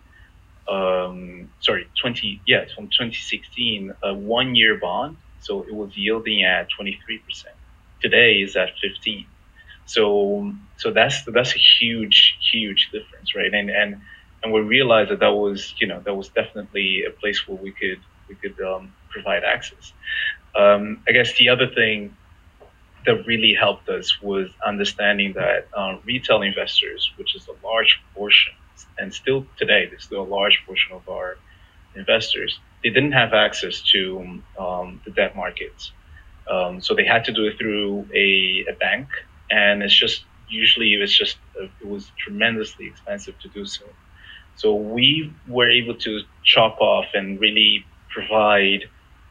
um, 0.68 1.50
sorry, 1.60 1.86
20, 2.00 2.42
yeah, 2.46 2.64
from 2.74 2.86
2016, 2.86 3.92
a 4.02 4.14
one 4.14 4.54
year 4.54 4.78
bond, 4.78 5.16
so 5.40 5.62
it 5.62 5.74
was 5.74 5.96
yielding 5.96 6.44
at 6.44 6.68
23%. 6.78 6.98
Today 8.00 8.40
is 8.40 8.56
at 8.56 8.70
15. 8.82 9.26
So, 9.86 10.52
so 10.76 10.92
that's, 10.92 11.24
that's 11.24 11.54
a 11.54 11.58
huge, 11.58 12.36
huge 12.52 12.90
difference, 12.92 13.34
right? 13.34 13.52
And, 13.52 13.70
and, 13.70 14.00
and 14.42 14.52
we 14.52 14.60
realized 14.60 15.10
that 15.10 15.20
that 15.20 15.32
was, 15.32 15.74
you 15.80 15.86
know, 15.86 16.00
that 16.04 16.14
was 16.14 16.28
definitely 16.28 17.04
a 17.06 17.10
place 17.10 17.46
where 17.48 17.58
we 17.58 17.72
could, 17.72 18.00
we 18.28 18.36
could, 18.36 18.60
um, 18.64 18.94
provide 19.10 19.42
access. 19.44 19.92
Um, 20.54 21.02
I 21.08 21.12
guess 21.12 21.36
the 21.36 21.48
other 21.48 21.68
thing 21.68 22.16
that 23.06 23.26
really 23.26 23.54
helped 23.54 23.88
us 23.88 24.20
was 24.22 24.50
understanding 24.64 25.32
that 25.34 25.68
uh, 25.76 25.96
retail 26.04 26.42
investors, 26.42 27.10
which 27.16 27.34
is 27.34 27.48
a 27.48 27.66
large 27.66 28.00
portion, 28.14 28.52
and 28.98 29.12
still 29.12 29.46
today, 29.56 29.86
there's 29.88 30.04
still 30.04 30.22
a 30.22 30.30
large 30.38 30.62
portion 30.66 30.94
of 30.94 31.08
our 31.08 31.36
investors, 31.94 32.60
they 32.82 32.90
didn't 32.90 33.12
have 33.12 33.32
access 33.32 33.82
to 33.92 34.42
um, 34.58 35.00
the 35.04 35.10
debt 35.10 35.36
markets. 35.36 35.92
Um, 36.50 36.80
so 36.80 36.94
they 36.94 37.04
had 37.04 37.24
to 37.24 37.32
do 37.32 37.46
it 37.46 37.58
through 37.58 38.08
a, 38.14 38.64
a 38.70 38.74
bank, 38.80 39.08
and 39.50 39.82
it's 39.82 39.94
just 39.94 40.24
usually 40.48 40.94
it's 40.94 41.16
just 41.16 41.38
uh, 41.60 41.66
it 41.80 41.86
was 41.86 42.10
tremendously 42.18 42.86
expensive 42.86 43.38
to 43.40 43.48
do 43.48 43.64
so. 43.66 43.84
So 44.56 44.74
we 44.74 45.32
were 45.46 45.70
able 45.70 45.94
to 45.96 46.20
chop 46.44 46.80
off 46.80 47.06
and 47.14 47.40
really 47.40 47.86
provide 48.10 48.84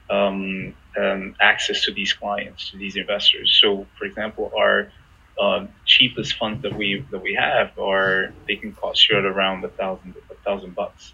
um, 0.09 0.75
um, 0.99 1.35
access 1.39 1.85
to 1.85 1.93
these 1.93 2.13
clients, 2.13 2.71
to 2.71 2.77
these 2.77 2.95
investors. 2.95 3.57
So, 3.61 3.87
for 3.97 4.05
example, 4.05 4.51
our 4.57 4.91
um, 5.39 5.69
cheapest 5.85 6.35
funds 6.35 6.61
that 6.63 6.75
we 6.75 7.05
that 7.11 7.21
we 7.21 7.33
have 7.35 7.77
are 7.79 8.33
they 8.47 8.55
can 8.55 8.73
cost 8.73 9.09
you 9.09 9.17
at 9.17 9.25
around 9.25 9.63
a 9.63 9.69
thousand 9.69 10.15
a 10.29 10.35
thousand 10.43 10.75
bucks. 10.75 11.13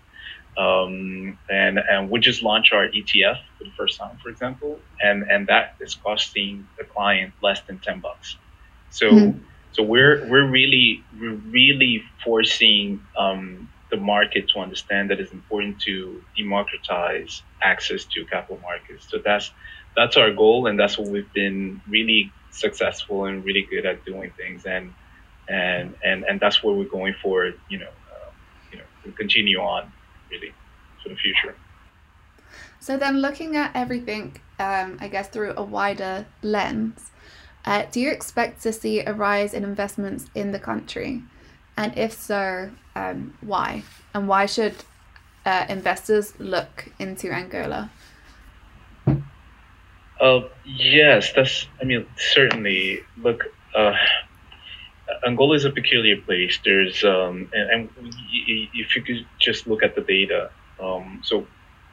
Um, 0.57 1.37
and 1.49 1.79
and 1.79 2.09
we 2.09 2.19
just 2.19 2.41
launched 2.41 2.73
our 2.73 2.87
ETF 2.87 3.39
for 3.57 3.65
the 3.65 3.71
first 3.77 3.99
time, 3.99 4.17
for 4.23 4.29
example, 4.29 4.79
and 5.01 5.23
and 5.23 5.47
that 5.47 5.75
is 5.79 5.95
costing 5.95 6.67
the 6.77 6.85
client 6.85 7.33
less 7.41 7.61
than 7.61 7.79
ten 7.79 7.99
bucks. 7.99 8.37
So 8.89 9.11
mm-hmm. 9.11 9.39
so 9.73 9.83
we're 9.83 10.27
we're 10.29 10.47
really 10.47 11.03
we're 11.19 11.35
really 11.35 12.03
forcing 12.23 13.01
um, 13.17 13.69
the 13.91 13.97
market 13.97 14.47
to 14.49 14.59
understand 14.59 15.09
that 15.09 15.19
it's 15.19 15.33
important 15.33 15.81
to 15.81 16.23
democratize 16.35 17.43
access 17.61 18.05
to 18.05 18.25
capital 18.25 18.59
markets. 18.61 19.05
So 19.09 19.19
that's 19.23 19.51
that's 19.95 20.17
our 20.17 20.31
goal, 20.31 20.67
and 20.67 20.79
that's 20.79 20.97
what 20.97 21.07
we've 21.07 21.31
been 21.33 21.81
really 21.87 22.31
successful 22.51 23.25
and 23.25 23.43
really 23.43 23.67
good 23.69 23.85
at 23.85 24.05
doing 24.05 24.31
things, 24.37 24.65
and 24.65 24.93
and 25.47 25.95
and 26.03 26.23
and 26.23 26.39
that's 26.39 26.63
where 26.63 26.75
we're 26.75 26.85
going 26.85 27.15
for. 27.21 27.51
You 27.69 27.79
know, 27.79 27.93
uh, 28.13 28.31
you 28.71 28.77
know, 28.77 29.13
continue 29.15 29.59
on 29.59 29.91
really 30.29 30.53
for 31.01 31.09
the 31.09 31.15
future. 31.15 31.55
So 32.79 32.97
then, 32.97 33.21
looking 33.21 33.55
at 33.55 33.71
everything, 33.73 34.39
um, 34.59 34.97
I 35.01 35.07
guess 35.07 35.29
through 35.29 35.53
a 35.57 35.63
wider 35.63 36.27
lens, 36.41 37.11
uh, 37.65 37.85
do 37.91 37.99
you 37.99 38.11
expect 38.11 38.61
to 38.63 38.73
see 38.73 38.99
a 38.99 39.13
rise 39.13 39.53
in 39.53 39.63
investments 39.63 40.29
in 40.35 40.51
the 40.51 40.59
country? 40.59 41.23
And 41.77 41.97
if 41.97 42.13
so, 42.13 42.71
um, 42.95 43.37
why? 43.41 43.83
And 44.13 44.27
why 44.27 44.45
should 44.45 44.75
uh, 45.45 45.65
investors 45.67 46.39
look 46.39 46.89
into 46.99 47.31
Angola? 47.31 47.91
Uh, 50.19 50.41
yes, 50.65 51.33
that's. 51.33 51.67
I 51.81 51.85
mean, 51.85 52.05
certainly. 52.17 53.01
Look, 53.17 53.43
uh, 53.75 53.95
Angola 55.25 55.55
is 55.55 55.65
a 55.65 55.71
peculiar 55.71 56.17
place. 56.17 56.59
There's, 56.63 57.03
um, 57.03 57.49
and, 57.53 57.89
and 57.97 58.15
if 58.31 58.95
you 58.95 59.01
could 59.01 59.25
just 59.39 59.67
look 59.67 59.83
at 59.83 59.95
the 59.95 60.01
data, 60.01 60.51
um, 60.79 61.21
so 61.23 61.45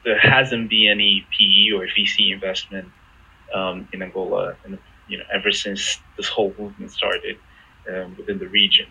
there 0.05 0.19
hasn't 0.19 0.71
been 0.71 0.91
any 0.91 1.27
PE 1.37 1.73
or 1.77 1.87
VC 1.87 2.33
investment 2.33 2.89
um, 3.55 3.89
in 3.93 4.03
Angola, 4.03 4.57
in, 4.65 4.79
you 5.09 5.19
know, 5.19 5.25
ever 5.33 5.51
since 5.51 5.99
this 6.17 6.29
whole 6.29 6.55
movement 6.59 6.91
started 6.91 7.39
um, 7.89 8.17
within 8.17 8.39
the 8.39 8.49
region. 8.49 8.87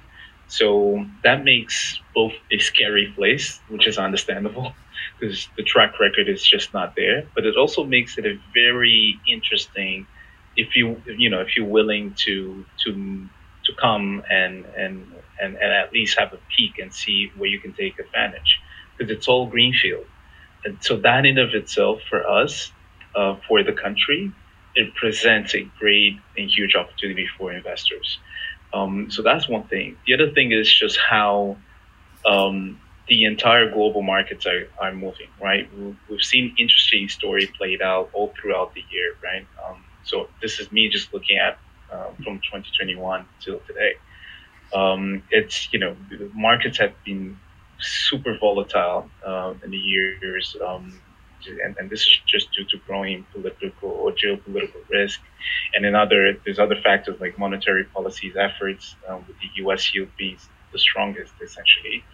So 0.47 1.05
that 1.23 1.43
makes 1.43 1.99
both 2.13 2.33
a 2.51 2.59
scary 2.59 3.13
place, 3.15 3.59
which 3.69 3.87
is 3.87 3.97
understandable 3.97 4.73
because 5.21 5.49
the 5.57 5.63
track 5.63 5.99
record 6.01 6.29
is 6.29 6.43
just 6.43 6.73
not 6.73 6.95
there, 6.97 7.29
but 7.35 7.45
it 7.45 7.57
also 7.57 7.85
makes 7.85 8.17
it 8.19 8.27
a 8.27 8.39
very 8.55 9.21
interesting 9.27 10.07
if 10.57 10.75
you 10.75 11.03
you 11.07 11.29
know 11.31 11.41
if 11.41 11.57
you're 11.57 11.67
willing 11.67 12.15
to 12.25 12.65
to 12.85 13.29
to 13.65 13.73
come 13.81 14.23
and 14.31 14.65
and 14.77 15.07
and, 15.41 15.57
and 15.57 15.73
at 15.73 15.93
least 15.93 16.19
have 16.19 16.33
a 16.33 16.39
peek 16.57 16.79
and 16.79 16.93
see 16.93 17.31
where 17.37 17.49
you 17.49 17.61
can 17.61 17.73
take 17.73 17.99
advantage 17.99 18.59
because 18.97 19.11
it's 19.11 19.27
all 19.29 19.47
greenfield 19.47 20.07
and 20.65 20.79
so 20.81 20.97
that 20.97 21.25
in 21.25 21.39
of 21.39 21.53
itself 21.55 22.01
for 22.09 22.27
us 22.27 22.73
uh, 23.15 23.35
for 23.47 23.63
the 23.63 23.73
country 23.73 24.33
it 24.75 24.95
presents 24.95 25.55
a 25.55 25.63
great 25.79 26.23
and 26.37 26.49
huge 26.51 26.75
opportunity 26.75 27.27
for 27.37 27.53
investors 27.53 28.19
um, 28.73 29.11
so 29.11 29.23
that's 29.23 29.49
one 29.49 29.67
thing. 29.67 29.97
The 30.07 30.15
other 30.15 30.31
thing 30.31 30.51
is 30.53 30.71
just 30.73 30.99
how 30.99 31.61
um, 32.25 32.81
the 33.11 33.25
entire 33.25 33.69
global 33.69 34.01
markets 34.01 34.45
are, 34.45 34.69
are 34.79 34.93
moving, 34.93 35.27
right? 35.41 35.69
We've 36.09 36.21
seen 36.21 36.55
interesting 36.57 37.09
story 37.09 37.45
played 37.57 37.81
out 37.81 38.09
all 38.13 38.33
throughout 38.39 38.73
the 38.73 38.85
year, 38.89 39.15
right? 39.21 39.45
Um, 39.67 39.83
so 40.05 40.29
this 40.41 40.61
is 40.61 40.71
me 40.71 40.87
just 40.87 41.13
looking 41.13 41.37
at 41.37 41.59
uh, 41.91 42.11
from 42.23 42.39
2021 42.39 43.25
till 43.41 43.59
today. 43.67 43.95
Um, 44.73 45.23
it's, 45.29 45.67
you 45.73 45.79
know, 45.79 45.93
markets 46.33 46.77
have 46.77 46.93
been 47.03 47.37
super 47.81 48.37
volatile 48.39 49.09
uh, 49.27 49.55
in 49.61 49.71
the 49.71 49.77
years. 49.77 50.55
Um, 50.65 50.97
and, 51.65 51.75
and 51.77 51.89
this 51.89 52.03
is 52.03 52.17
just 52.25 52.53
due 52.53 52.63
to 52.63 52.77
growing 52.87 53.25
political 53.33 53.89
or 53.89 54.13
geopolitical 54.13 54.87
risk. 54.89 55.19
And 55.73 55.83
then 55.83 55.95
other 55.95 56.37
there's 56.45 56.59
other 56.59 56.79
factors 56.81 57.19
like 57.19 57.37
monetary 57.37 57.83
policies 57.83 58.37
efforts, 58.39 58.95
um, 59.09 59.25
with 59.27 59.37
the 59.39 59.49
U.S. 59.63 59.93
yield 59.93 60.07
being 60.17 60.37
the 60.71 60.79
strongest 60.79 61.33
essentially. 61.43 62.05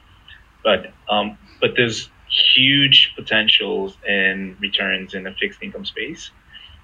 But 0.67 0.91
um, 1.09 1.37
but 1.61 1.71
there's 1.77 2.09
huge 2.55 3.13
potentials 3.15 3.95
in 4.05 4.57
returns 4.59 5.13
in 5.13 5.23
the 5.23 5.33
fixed 5.39 5.63
income 5.63 5.85
space, 5.85 6.29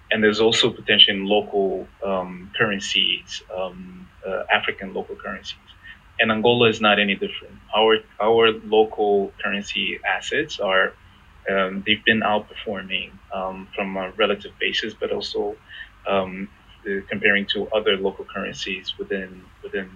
and 0.10 0.24
there's 0.24 0.40
also 0.40 0.70
potential 0.70 1.13
in 1.16 1.25
local 1.25 1.86
um, 2.02 2.50
currencies, 2.58 3.44
um, 3.54 4.08
uh, 4.25 4.44
African 4.50 4.94
local 4.94 5.18
currencies. 5.18 5.70
And 6.18 6.32
Angola 6.32 6.70
is 6.70 6.80
not 6.80 6.98
any 6.98 7.16
different. 7.16 7.56
Our 7.75 7.98
our 8.22 8.52
local 8.78 9.34
currency 9.44 10.00
assets 10.18 10.62
are 10.62 10.94
um, 11.52 11.84
they've 11.86 12.06
been 12.06 12.22
outperforming 12.22 13.12
um, 13.34 13.68
from 13.75 13.98
a 13.98 14.12
relative 14.12 14.54
basis, 14.62 14.94
but 14.94 15.12
also 15.12 15.58
um, 16.08 16.48
comparing 17.10 17.46
to 17.48 17.68
other 17.78 17.98
local 17.98 18.24
currencies 18.34 18.94
within 18.98 19.44
within 19.62 19.90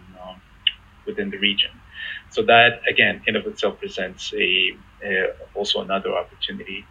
within 1.06 1.30
the 1.30 1.38
region. 1.38 1.72
So 2.30 2.44
that 2.44 2.82
again, 2.90 3.24
in 3.28 3.36
of 3.38 3.48
itself, 3.48 3.80
presents 3.80 4.34
a, 4.34 4.78
also 5.56 5.82
another 5.82 6.12
opportunity. 6.14 6.90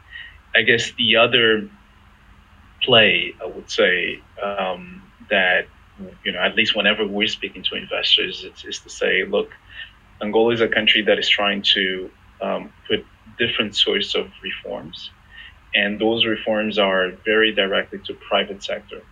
I 0.55 0.62
guess 0.62 0.93
the 0.99 1.16
other 1.16 1.71
play, 2.83 3.35
I 3.43 3.47
would 3.47 3.71
say, 3.71 4.25
um, 4.43 5.02
that 5.31 5.69
you 6.25 6.33
know, 6.33 6.40
at 6.40 6.57
least 6.57 6.76
whenever 6.76 7.07
we're 7.07 7.28
speaking 7.28 7.64
to 7.64 7.76
investors, 7.76 8.45
it's, 8.45 8.64
is 8.64 8.81
to 8.81 8.90
say, 8.90 9.25
look, 9.26 9.50
Angola 10.23 10.55
is 10.55 10.62
a 10.62 10.69
country 10.69 11.02
that 11.05 11.19
is 11.19 11.28
trying 11.28 11.62
to 11.75 12.11
um, 12.43 12.73
put 12.88 13.07
different 13.38 13.76
sorts 13.76 14.14
of 14.16 14.31
reforms. 14.43 15.11
and 15.75 16.00
those 16.00 16.25
reforms 16.26 16.78
are 16.78 17.12
very 17.25 17.55
directly 17.55 18.00
to 18.07 18.14
private 18.28 18.62
sector. 18.62 19.02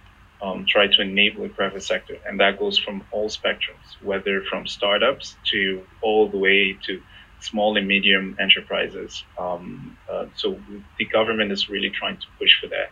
Um, 0.44 0.58
try 0.74 0.86
to 0.94 1.00
enable 1.10 1.42
the 1.44 1.54
private 1.60 1.84
sector, 1.92 2.16
and 2.26 2.34
that 2.42 2.54
goes 2.62 2.76
from 2.84 2.96
all 3.12 3.28
spectrums, 3.40 3.86
whether 4.08 4.34
from 4.50 4.62
startups 4.78 5.26
to 5.50 5.60
all 6.04 6.24
the 6.34 6.40
way 6.46 6.60
to 6.86 6.92
small 7.40 7.70
and 7.78 7.86
medium 7.94 8.36
enterprises. 8.46 9.24
Um, 9.44 9.96
uh, 10.10 10.26
so 10.36 10.46
the 10.98 11.06
government 11.16 11.50
is 11.56 11.62
really 11.74 11.92
trying 12.00 12.18
to 12.24 12.28
push 12.38 12.52
for 12.60 12.68
that, 12.76 12.88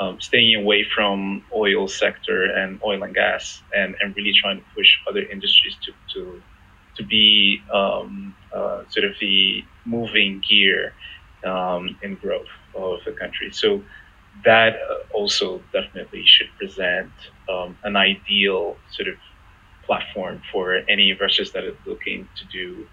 um, 0.00 0.14
staying 0.20 0.54
away 0.62 0.80
from 0.94 1.44
oil 1.54 1.84
sector 2.02 2.40
and 2.60 2.80
oil 2.82 3.02
and 3.06 3.14
gas, 3.14 3.62
and, 3.78 3.90
and 4.00 4.16
really 4.16 4.34
trying 4.42 4.58
to 4.62 4.66
push 4.74 4.90
other 5.08 5.24
industries 5.34 5.76
to 5.84 5.92
to 6.14 6.20
to 6.96 7.02
be 7.16 7.60
um, 7.80 8.34
uh, 8.58 8.78
sort 8.88 9.04
of 9.10 9.14
the 9.20 9.62
moving 9.84 10.42
gear 10.48 10.94
um, 11.44 11.82
in 12.02 12.14
growth 12.24 12.52
of 12.74 13.00
the 13.04 13.12
country. 13.12 13.48
So 13.52 13.68
that 14.44 14.76
also 15.12 15.62
definitely 15.72 16.24
should 16.24 16.48
present 16.58 17.10
um, 17.48 17.76
an 17.84 17.96
ideal 17.96 18.76
sort 18.90 19.08
of 19.08 19.14
platform 19.84 20.42
for 20.52 20.82
any 20.88 21.10
investors 21.10 21.52
that 21.52 21.64
are 21.64 21.76
looking 21.86 22.28
to 22.36 22.44
do 22.46 22.86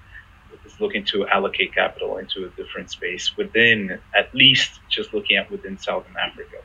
is 0.65 0.79
looking 0.79 1.03
to 1.05 1.27
allocate 1.27 1.73
capital 1.73 2.17
into 2.17 2.45
a 2.45 2.49
different 2.49 2.89
space 2.91 3.35
within 3.37 3.99
at 4.15 4.33
least 4.33 4.79
just 4.89 5.13
looking 5.13 5.37
at 5.37 5.49
within 5.51 5.77
Southern 5.77 6.15
Africa. 6.17 6.57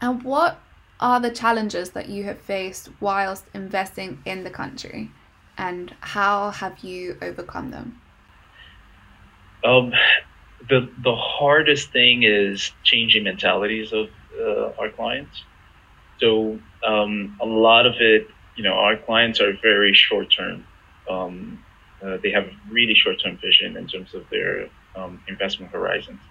And 0.00 0.22
what 0.22 0.60
are 0.98 1.20
the 1.20 1.30
challenges 1.30 1.90
that 1.90 2.08
you 2.08 2.24
have 2.24 2.38
faced 2.38 2.90
whilst 3.00 3.44
investing 3.54 4.22
in 4.24 4.44
the 4.44 4.50
country 4.50 5.10
and 5.56 5.94
how 6.00 6.50
have 6.50 6.78
you 6.80 7.16
overcome 7.20 7.70
them? 7.70 8.00
Um, 9.62 9.92
the 10.68 10.90
the 11.02 11.14
hardest 11.16 11.92
thing 11.92 12.22
is 12.22 12.72
changing 12.84 13.24
mentalities 13.24 13.92
of 13.92 14.08
uh, 14.38 14.72
our 14.78 14.90
clients. 14.90 15.44
So 16.20 16.60
um, 16.86 17.36
a 17.40 17.46
lot 17.46 17.86
of 17.86 17.94
it, 18.00 18.28
you 18.56 18.64
know, 18.64 18.74
our 18.74 18.96
clients 18.96 19.40
are 19.40 19.52
very 19.62 19.94
short 19.94 20.28
term. 20.36 20.66
Um, 21.08 21.64
uh, 22.04 22.18
they 22.22 22.30
have 22.30 22.46
really 22.70 22.94
short 22.94 23.16
term 23.22 23.38
vision 23.42 23.76
in 23.76 23.86
terms 23.88 24.14
of 24.14 24.24
their 24.30 24.70
um, 24.96 25.22
investment 25.28 25.72
horizons. 25.72 26.22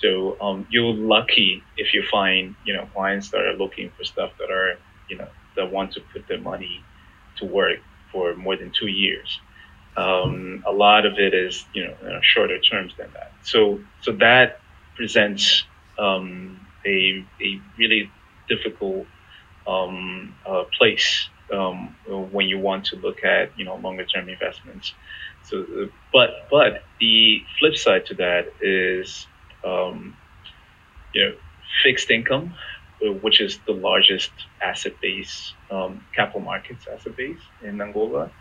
So 0.00 0.36
um, 0.40 0.66
you're 0.70 0.94
lucky 0.94 1.64
if 1.76 1.94
you 1.94 2.02
find 2.10 2.56
you 2.64 2.74
know 2.74 2.86
clients 2.94 3.30
that 3.30 3.40
are 3.40 3.54
looking 3.56 3.90
for 3.96 4.04
stuff 4.04 4.32
that 4.38 4.50
are 4.50 4.80
you 5.08 5.16
know 5.18 5.28
that 5.56 5.70
want 5.72 5.92
to 5.92 6.00
put 6.12 6.26
their 6.28 6.40
money 6.40 6.86
to 7.38 7.46
work 7.46 7.80
for 8.12 8.34
more 8.36 8.56
than 8.56 8.72
two 8.78 8.88
years. 8.88 9.40
Um, 9.96 10.62
a 10.66 10.72
lot 10.72 11.06
of 11.06 11.14
it 11.18 11.34
is 11.34 11.64
you 11.72 11.86
know, 11.86 11.96
you 12.02 12.18
shorter 12.22 12.58
terms 12.60 12.94
than 12.98 13.10
that. 13.14 13.32
So 13.42 13.80
so 14.00 14.12
that 14.20 14.60
presents 14.96 15.64
um, 15.98 16.66
a 16.86 17.26
a 17.40 17.62
really 17.78 18.12
difficult 18.48 19.08
um, 19.66 20.36
uh, 20.46 20.64
place 20.78 21.28
um, 21.52 21.96
when 22.06 22.46
you 22.48 22.58
want 22.58 22.86
to 22.86 22.96
look 22.96 23.24
at 23.24 23.58
you 23.58 23.64
know 23.64 23.76
longer 23.76 24.04
term 24.04 24.28
investments. 24.28 24.92
So, 25.42 25.64
but 26.12 26.30
but 26.50 26.84
the 27.00 27.42
flip 27.58 27.76
side 27.76 28.06
to 28.06 28.14
that 28.16 28.54
is 28.60 29.26
um, 29.64 30.18
you 31.14 31.24
know 31.24 31.34
fixed 31.84 32.10
income, 32.10 32.54
uh, 33.06 33.12
which 33.12 33.40
is 33.40 33.58
the 33.66 33.72
largest 33.72 34.32
asset 34.62 34.94
base, 35.00 35.54
um, 35.70 36.06
capital 36.14 36.40
markets 36.40 36.86
asset 36.92 37.16
base 37.16 37.40
in 37.62 37.80
Angola 37.80 38.32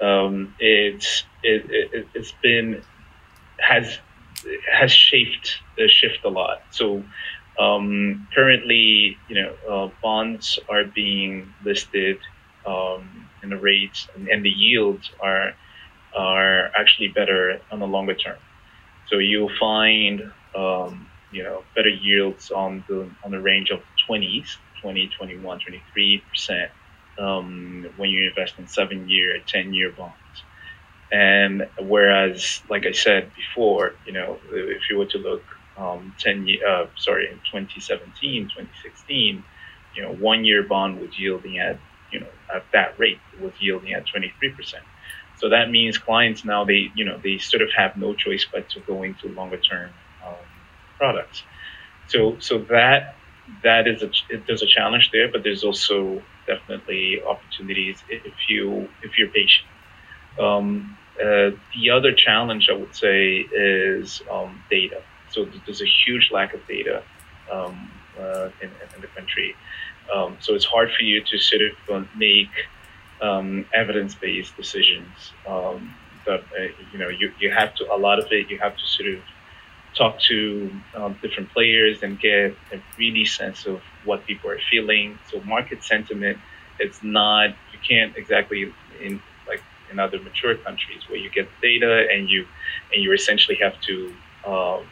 um, 0.00 0.54
it's 0.58 1.24
it, 1.42 1.64
it, 1.70 2.06
has 2.14 2.32
been 2.42 2.82
has 3.58 3.98
has 4.72 4.92
shaped 4.92 5.58
uh, 5.78 5.84
shift 5.88 6.24
a 6.24 6.28
lot. 6.28 6.62
So 6.70 7.04
um, 7.58 8.26
currently, 8.34 9.18
you 9.28 9.34
know, 9.34 9.54
uh, 9.68 9.90
bonds 10.02 10.58
are 10.68 10.84
being 10.84 11.52
listed, 11.64 12.18
um, 12.66 13.28
and 13.42 13.52
the 13.52 13.58
rates 13.58 14.08
and, 14.14 14.28
and, 14.28 14.44
the 14.44 14.50
yields 14.50 15.10
are 15.20 15.54
are 16.16 16.70
actually 16.76 17.08
better 17.08 17.60
on 17.70 17.80
the 17.80 17.86
longer 17.86 18.14
term. 18.14 18.38
So 19.08 19.18
you'll 19.18 19.52
find 19.58 20.32
um, 20.56 21.08
you 21.30 21.42
know 21.42 21.62
better 21.76 21.90
yields 21.90 22.50
on 22.50 22.84
the 22.88 23.10
on 23.24 23.30
the 23.30 23.40
range 23.40 23.70
of 23.70 23.80
20s, 24.08 24.56
20, 24.80 25.08
21, 25.08 25.60
23 25.60 26.22
percent 26.30 26.70
um, 27.20 27.86
when 27.96 28.10
you 28.10 28.28
invest 28.28 28.54
in 28.58 28.66
seven 28.66 29.08
year, 29.08 29.40
10 29.46 29.74
year 29.74 29.92
bonds. 29.92 30.14
And 31.12 31.68
whereas, 31.80 32.62
like 32.68 32.86
I 32.86 32.92
said 32.92 33.32
before, 33.34 33.94
you 34.06 34.12
know, 34.12 34.38
if 34.50 34.88
you 34.88 34.98
were 34.98 35.06
to 35.06 35.18
look 35.18 35.42
um, 35.76 36.14
10 36.18 36.46
year, 36.46 36.66
uh, 36.66 36.86
sorry, 36.96 37.26
in 37.26 37.36
2017, 37.50 38.44
2016, 38.44 39.44
you 39.94 40.02
know, 40.02 40.12
one 40.14 40.44
year 40.44 40.62
bond 40.62 41.00
was 41.00 41.18
yielding 41.18 41.58
at, 41.58 41.78
you 42.12 42.20
know, 42.20 42.28
at 42.54 42.64
that 42.72 42.98
rate 42.98 43.18
was 43.40 43.52
yielding 43.60 43.92
at 43.92 44.06
23%. 44.06 44.74
So 45.36 45.48
that 45.48 45.70
means 45.70 45.98
clients 45.98 46.44
now, 46.44 46.64
they, 46.64 46.90
you 46.94 47.04
know, 47.04 47.18
they 47.18 47.38
sort 47.38 47.62
of 47.62 47.70
have 47.76 47.96
no 47.96 48.14
choice 48.14 48.46
but 48.50 48.68
to 48.70 48.80
go 48.80 49.02
into 49.02 49.28
longer 49.28 49.56
term 49.56 49.90
um, 50.24 50.34
products. 50.96 51.42
So, 52.08 52.38
so 52.40 52.58
that, 52.70 53.16
that 53.64 53.88
is 53.88 54.02
a, 54.02 54.10
there's 54.46 54.62
a 54.62 54.66
challenge 54.66 55.10
there, 55.12 55.28
but 55.28 55.42
there's 55.42 55.64
also 55.64 56.22
definitely 56.52 57.22
opportunities 57.22 57.98
if 58.08 58.48
you 58.48 58.88
if 59.02 59.18
you're 59.18 59.28
patient. 59.28 59.66
Um, 60.38 60.96
uh, 61.20 61.50
the 61.74 61.90
other 61.90 62.12
challenge 62.14 62.68
I 62.70 62.76
would 62.76 62.94
say 62.94 63.46
is 63.52 64.22
um, 64.30 64.62
data. 64.70 65.02
So 65.30 65.46
there's 65.64 65.82
a 65.82 65.92
huge 66.04 66.30
lack 66.32 66.54
of 66.54 66.66
data 66.66 67.02
um, 67.52 67.90
uh, 68.18 68.48
in, 68.62 68.70
in, 68.94 69.00
the 69.00 69.06
country. 69.08 69.54
Um, 70.14 70.38
so 70.40 70.54
it's 70.54 70.64
hard 70.64 70.90
for 70.96 71.04
you 71.04 71.22
to 71.22 71.38
sort 71.38 71.62
of 71.62 71.72
uh, 71.94 72.06
make 72.16 72.54
um, 73.20 73.66
evidence-based 73.72 74.56
decisions. 74.56 75.32
Um, 75.46 75.94
that 76.26 76.40
uh, 76.40 76.62
you 76.92 76.98
know 76.98 77.08
you, 77.08 77.32
you 77.38 77.50
have 77.50 77.74
to 77.76 77.92
a 77.92 77.96
lot 77.96 78.18
of 78.18 78.26
it 78.30 78.50
you 78.50 78.58
have 78.58 78.76
to 78.76 78.86
sort 78.86 79.08
of 79.08 79.20
talk 79.94 80.20
to 80.28 80.70
um, 80.94 81.18
different 81.22 81.50
players 81.50 82.02
and 82.02 82.18
get 82.18 82.56
a 82.72 82.80
really 82.98 83.24
sense 83.24 83.66
of 83.66 83.80
what 84.04 84.24
people 84.26 84.50
are 84.50 84.60
feeling. 84.70 85.18
So 85.30 85.40
market 85.40 85.84
sentiment, 85.84 86.38
it's 86.78 87.02
not 87.02 87.50
you 87.72 87.78
can't 87.86 88.16
exactly 88.16 88.72
in 89.00 89.22
like 89.48 89.62
in 89.90 89.98
other 89.98 90.18
mature 90.20 90.54
countries 90.56 91.02
where 91.08 91.18
you 91.18 91.30
get 91.30 91.48
data 91.60 92.06
and 92.12 92.30
you 92.30 92.46
and 92.92 93.02
you 93.02 93.12
essentially 93.12 93.58
have 93.60 93.80
to 93.82 94.14
um, 94.46 94.86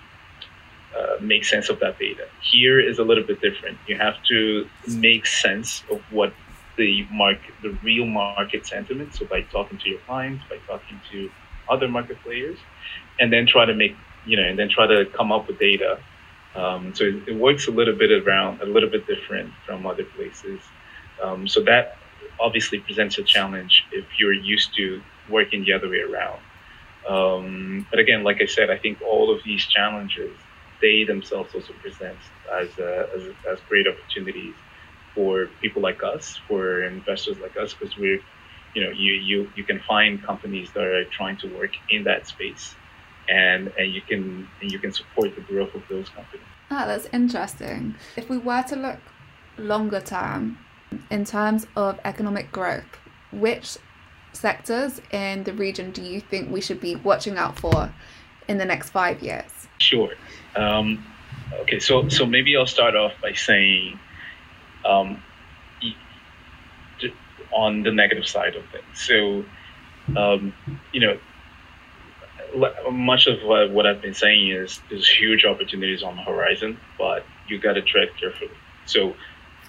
uh, 0.97 1.17
make 1.21 1.45
sense 1.45 1.69
of 1.69 1.79
that 1.81 1.99
data. 1.99 2.27
Here 2.43 2.81
is 2.81 2.99
a 2.99 3.05
little 3.05 3.25
bit 3.25 3.41
different. 3.41 3.79
You 3.87 3.97
have 3.97 4.17
to 4.29 4.69
make 4.89 5.27
sense 5.27 5.85
of 5.91 6.01
what 6.11 6.33
the 6.77 7.07
market, 7.11 7.53
the 7.63 7.77
real 7.83 8.07
market 8.07 8.67
sentiment. 8.67 9.15
So 9.15 9.27
by 9.27 9.43
talking 9.43 9.79
to 9.79 9.89
your 9.89 9.99
clients, 10.01 10.45
by 10.49 10.59
talking 10.67 11.01
to 11.11 11.31
other 11.69 11.89
market 11.89 12.23
players, 12.23 12.59
and 13.21 13.33
then 13.33 13.47
try 13.47 13.65
to 13.65 13.75
make 13.75 13.97
you 14.29 14.37
know, 14.37 14.45
and 14.45 14.59
then 14.59 14.69
try 14.69 14.87
to 14.87 15.07
come 15.07 15.33
up 15.33 15.49
with 15.49 15.59
data. 15.59 15.99
Um, 16.55 16.95
so 16.95 17.05
it, 17.05 17.29
it, 17.29 17.37
works 17.37 17.67
a 17.67 17.71
little 17.71 17.95
bit 17.95 18.11
around, 18.11 18.61
a 18.61 18.67
little 18.67 18.91
bit 18.91 19.07
different 19.07 19.53
from 19.67 19.87
other 19.87 20.05
places. 20.05 20.61
Um, 21.23 21.49
so 21.49 21.61
that 21.63 21.97
obviously 22.39 22.79
presents 22.79 23.19
a 23.19 23.23
challenge 23.23 23.85
if 23.91 24.05
you're 24.19 24.33
used 24.33 24.75
to 24.77 25.01
working 25.31 25.65
the 25.65 25.73
other 25.73 25.89
way 25.89 26.01
around. 26.01 26.41
Um, 27.09 27.87
but 27.91 27.99
again, 28.01 28.23
like 28.23 28.43
I 28.43 28.47
said, 28.47 28.71
I 28.71 28.77
think 28.77 29.01
all 29.03 29.35
of 29.35 29.43
these 29.45 29.65
challenges, 29.65 30.37
they 30.83 31.05
themselves 31.05 31.55
also 31.55 31.73
present 31.83 32.19
as, 32.53 32.69
as, 32.79 33.23
as 33.51 33.59
great 33.69 33.87
opportunities 33.87 34.55
for 35.15 35.49
people 35.63 35.81
like 35.81 36.03
us, 36.03 36.39
for 36.49 36.85
investors 36.85 37.39
like 37.39 37.57
us, 37.57 37.73
because 37.73 37.97
we're, 37.97 38.21
you 38.75 38.85
know, 38.85 38.91
you, 38.91 39.15
you, 39.15 39.51
you 39.57 39.65
can 39.65 39.81
find 39.89 40.23
companies 40.23 40.71
that 40.75 40.85
are 40.85 41.05
trying 41.05 41.39
to 41.39 41.49
work 41.57 41.73
in 41.89 42.05
that 42.05 42.27
space 42.27 42.75
and 43.29 43.73
and 43.79 43.93
you 43.93 44.01
can 44.01 44.49
and 44.61 44.73
you 44.73 44.79
can 44.79 44.93
support 44.93 45.35
the 45.35 45.43
growth 45.43 45.75
of 45.75 45.83
those 45.89 46.09
companies. 46.09 46.47
Ah, 46.71 46.87
that's 46.87 47.09
interesting. 47.13 47.95
If 48.17 48.29
we 48.29 48.39
were 48.39 48.63
to 48.69 48.77
look 48.77 48.99
longer 49.57 50.01
term 50.01 50.59
in 51.11 51.25
terms 51.25 51.67
of 51.77 51.99
economic 52.05 52.53
growth, 52.53 52.99
which 53.33 53.79
sectors 54.33 55.01
in 55.11 55.45
the 55.45 55.53
region 55.53 55.91
do 55.91 56.03
you 56.03 56.21
think 56.21 56.51
we 56.51 56.61
should 56.61 56.81
be 56.81 56.97
watching 56.97 57.37
out 57.37 57.59
for 57.59 57.93
in 58.49 58.59
the 58.59 58.65
next 58.65 58.91
five 58.91 59.23
years? 59.23 59.69
Sure. 59.79 60.13
Um, 60.57 61.05
okay, 61.61 61.79
so 61.79 62.09
so 62.09 62.27
maybe 62.27 62.57
I'll 62.57 62.67
start 62.67 62.97
off 62.97 63.13
by 63.23 63.33
saying, 63.33 63.99
um, 64.85 65.23
on 67.53 67.83
the 67.83 67.93
negative 67.93 68.27
side 68.27 68.55
of 68.57 68.65
things. 68.71 68.85
So, 68.95 69.45
um, 70.17 70.55
you 70.93 71.01
know, 71.01 71.19
much 72.91 73.27
of 73.27 73.43
what, 73.43 73.87
I've 73.87 74.03
been 74.03 74.15
saying 74.15 74.51
is 74.51 74.81
there's 74.91 75.09
huge 75.09 75.45
opportunities 75.45 76.03
on 76.03 76.17
the 76.17 76.23
horizon, 76.23 76.79
but 76.99 77.25
you 77.49 77.59
got 77.59 77.75
to 77.75 77.83
tread 77.83 78.09
carefully. 78.19 78.51
So, 78.87 79.15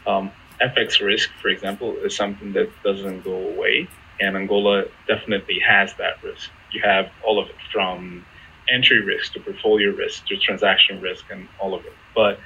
um, 0.08 0.32
FX 0.62 1.02
risk, 1.02 1.30
for 1.42 1.48
example, 1.48 1.96
is 1.98 2.16
something 2.16 2.54
that 2.54 2.70
doesn't 2.84 3.24
go 3.24 3.36
away, 3.50 3.88
and 4.20 4.36
Angola 4.36 4.86
definitely 5.08 5.60
has 5.60 5.94
that 5.96 6.22
risk. 6.24 6.50
You 6.72 6.82
have 6.84 7.10
all 7.26 7.40
of 7.40 7.50
it 7.50 7.56
from 7.72 8.26
entry 8.70 9.02
risk 9.02 9.34
to 9.34 9.40
portfolio 9.40 9.92
risk 9.92 10.26
to 10.28 10.38
transaction 10.38 11.02
risk 11.02 11.26
and 11.32 11.48
all 11.60 11.74
of 11.74 11.86
it. 11.86 11.94
But 12.14 12.40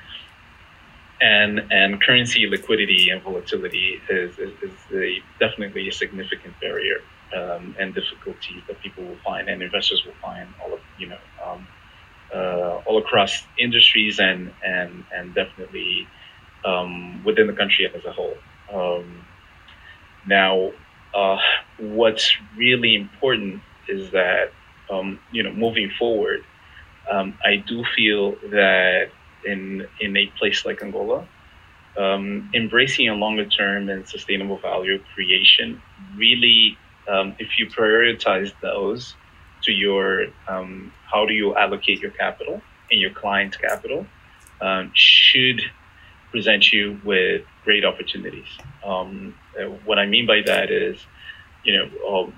and 1.22 1.72
and 1.72 2.02
currency 2.02 2.48
liquidity 2.48 3.10
and 3.10 3.22
volatility 3.22 4.02
is, 4.10 4.38
is, 4.38 4.52
is 4.62 4.72
a, 4.94 5.20
definitely 5.40 5.88
a 5.88 5.92
significant 5.92 6.60
barrier 6.60 7.02
um, 7.36 7.76
and 7.80 7.94
difficulties 7.96 8.64
that 8.68 8.80
people 8.82 9.06
will 9.06 9.20
find 9.26 9.50
and 9.50 9.62
investors 9.64 10.04
will 10.06 10.16
find 10.22 10.54
all 10.64 10.74
of 10.74 10.82
you 10.98 11.08
know 11.08 11.20
um, 11.46 11.68
uh, 12.34 12.78
all 12.86 12.98
across 13.00 13.48
industries 13.58 14.20
and 14.20 14.54
and 14.64 15.06
and 15.12 15.36
definitely 15.36 16.10
um, 16.66 17.24
within 17.24 17.48
the 17.48 17.54
country 17.54 17.86
as 17.94 18.06
a 18.06 18.12
whole. 18.14 18.38
Um, 18.74 19.28
now, 20.26 20.72
uh, 21.14 21.38
what's 21.78 22.32
really 22.56 22.96
important 22.96 23.64
is 23.88 24.12
that 24.12 24.54
um, 24.90 25.20
you 25.32 25.44
know 25.44 25.52
moving 25.54 25.92
forward, 25.98 26.42
um, 27.12 27.38
I 27.44 27.58
do 27.58 27.84
feel 27.96 28.38
that 28.52 29.12
in 29.46 29.88
in 30.00 30.18
a 30.18 30.28
place 30.40 30.66
like 30.66 30.82
Angola, 30.84 31.28
um, 31.98 32.50
embracing 32.56 33.10
a 33.10 33.16
longer 33.16 33.46
term 33.48 33.90
and 33.90 34.08
sustainable 34.08 34.60
value 34.60 35.00
creation 35.16 35.84
really, 36.16 36.80
um, 37.08 37.36
if 37.40 37.60
you 37.60 37.68
prioritize 37.68 38.52
those 38.62 39.16
to 39.64 39.72
your 39.72 40.28
um, 40.48 40.92
how 41.12 41.26
do 41.26 41.34
you 41.34 41.56
allocate 41.56 42.00
your 42.00 42.12
capital 42.12 42.62
and 42.92 43.00
your 43.00 43.12
client's 43.12 43.58
capital, 43.58 44.06
um, 44.62 44.92
should 44.94 45.62
present 46.32 46.72
you 46.72 47.00
with 47.04 47.44
great 47.64 47.86
opportunities. 47.86 48.48
Um, 48.84 49.36
uh, 49.60 49.66
what 49.86 50.00
I 50.00 50.06
mean 50.06 50.26
by 50.26 50.42
that 50.46 50.72
is, 50.72 51.00
you 51.64 51.78
know, 51.78 51.90
um, 52.10 52.34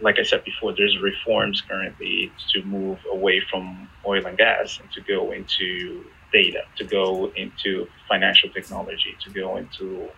like 0.00 0.18
I 0.18 0.22
said 0.22 0.44
before, 0.44 0.74
there's 0.76 0.96
reforms 0.98 1.60
currently 1.60 2.30
to 2.52 2.62
move 2.62 2.98
away 3.10 3.40
from 3.50 3.88
oil 4.06 4.24
and 4.26 4.38
gas 4.38 4.78
and 4.80 4.90
to 4.92 5.00
go 5.00 5.32
into 5.32 6.04
data, 6.32 6.62
to 6.76 6.84
go 6.84 7.32
into 7.34 7.88
financial 8.08 8.50
technology, 8.50 9.16
to 9.24 9.30
go 9.30 9.56
into 9.56 10.08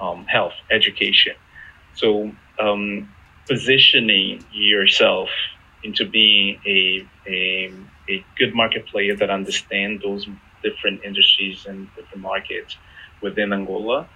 um, 0.00 0.26
health, 0.26 0.52
education. 0.70 1.34
So 1.94 2.30
um, 2.58 3.08
positioning 3.50 4.44
yourself 4.52 5.28
into 5.82 6.08
being 6.08 6.60
a, 6.64 7.04
a, 7.26 7.72
a 8.08 8.24
good 8.38 8.54
market 8.54 8.86
player 8.86 9.16
that 9.16 9.28
understands 9.28 10.04
those 10.04 10.24
different 10.62 11.02
industries 11.04 11.66
and 11.66 11.88
different 11.96 12.22
markets 12.22 12.76
within 13.20 13.52
Angola, 13.52 14.08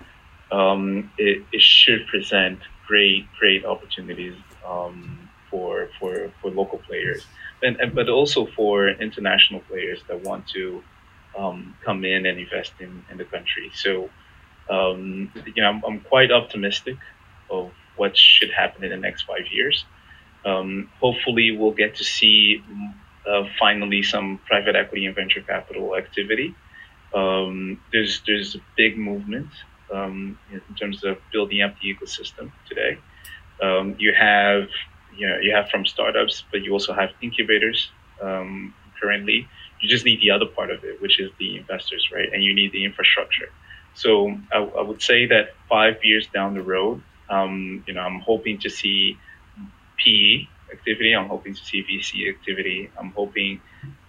um, 0.53 1.11
it, 1.19 1.43
it 1.51 1.61
should 1.61 2.07
present 2.07 2.61
great, 2.87 3.27
great 3.41 3.65
opportunities 3.65 4.37
um, 4.65 5.29
for, 5.51 5.89
for, 5.99 6.31
for 6.41 6.53
local 6.53 6.79
players, 6.79 7.27
and, 7.61 7.81
and, 7.81 7.93
but 7.93 8.09
also 8.09 8.47
for 8.47 8.89
international 8.89 9.61
players 9.63 9.99
that 10.07 10.23
want 10.23 10.47
to 10.47 10.81
um, 11.37 11.75
come 11.85 12.05
in 12.05 12.25
and 12.27 12.39
invest 12.39 12.73
in, 12.79 13.05
in 13.11 13.19
the 13.19 13.25
country. 13.25 13.73
So, 13.75 14.11
um, 14.71 15.33
you 15.57 15.61
know, 15.61 15.71
I'm, 15.71 15.83
I'm, 15.85 16.01
quite 16.01 16.31
optimistic 16.31 16.97
of 17.51 17.73
what 17.97 18.17
should 18.17 18.51
happen 18.51 18.85
in 18.85 18.91
the 18.91 18.97
next 18.97 19.23
five 19.23 19.47
years. 19.51 19.85
Um, 20.45 20.91
hopefully, 21.01 21.57
we'll 21.57 21.73
get 21.73 21.97
to 21.97 22.05
see 22.05 22.63
uh, 23.29 23.45
finally 23.59 24.03
some 24.03 24.39
private 24.47 24.77
equity 24.77 25.07
and 25.07 25.15
venture 25.15 25.41
capital 25.41 25.97
activity. 25.97 26.55
Um, 27.15 27.81
there's 27.93 28.23
there's 28.27 28.55
a 28.55 28.61
big 28.77 28.99
movement 28.99 29.49
um, 29.93 30.39
in 30.53 30.75
terms 30.75 31.05
of 31.05 31.19
building 31.33 31.63
up 31.63 31.75
the 31.81 31.95
ecosystem 31.95 32.53
today. 32.69 32.99
Um, 33.63 33.97
you 33.99 34.13
have 34.13 34.69
you 35.17 35.29
know 35.29 35.39
you 35.39 35.55
have 35.55 35.71
from 35.71 35.87
startups, 35.87 36.45
but 36.51 36.63
you 36.63 36.73
also 36.73 36.93
have 36.93 37.11
incubators 37.23 37.91
currently 39.01 39.49
you 39.85 39.91
just 39.91 40.07
need 40.07 40.21
the 40.23 40.31
other 40.31 40.47
part 40.47 40.71
of 40.71 40.83
it, 40.83 41.01
which 41.03 41.21
is 41.21 41.31
the 41.39 41.59
investors, 41.59 42.09
right? 42.11 42.33
And 42.33 42.43
you 42.43 42.55
need 42.55 42.73
the 42.73 42.85
infrastructure. 42.87 43.51
So 43.93 44.35
I, 44.51 44.59
I 44.59 44.81
would 44.81 45.03
say 45.03 45.27
that 45.27 45.51
five 45.69 46.03
years 46.03 46.27
down 46.27 46.55
the 46.55 46.63
road, 46.63 47.03
um, 47.29 47.85
you 47.87 47.95
know, 47.95 48.01
I'm 48.01 48.21
hoping 48.21 48.59
to 48.61 48.71
see 48.71 49.19
PE 50.05 50.49
activity. 50.73 51.15
I'm 51.15 51.29
hoping 51.29 51.55
to 51.55 51.61
see 51.61 51.85
VC 51.85 52.29
activity. 52.29 52.91
I'm 52.99 53.13
hoping 53.17 53.61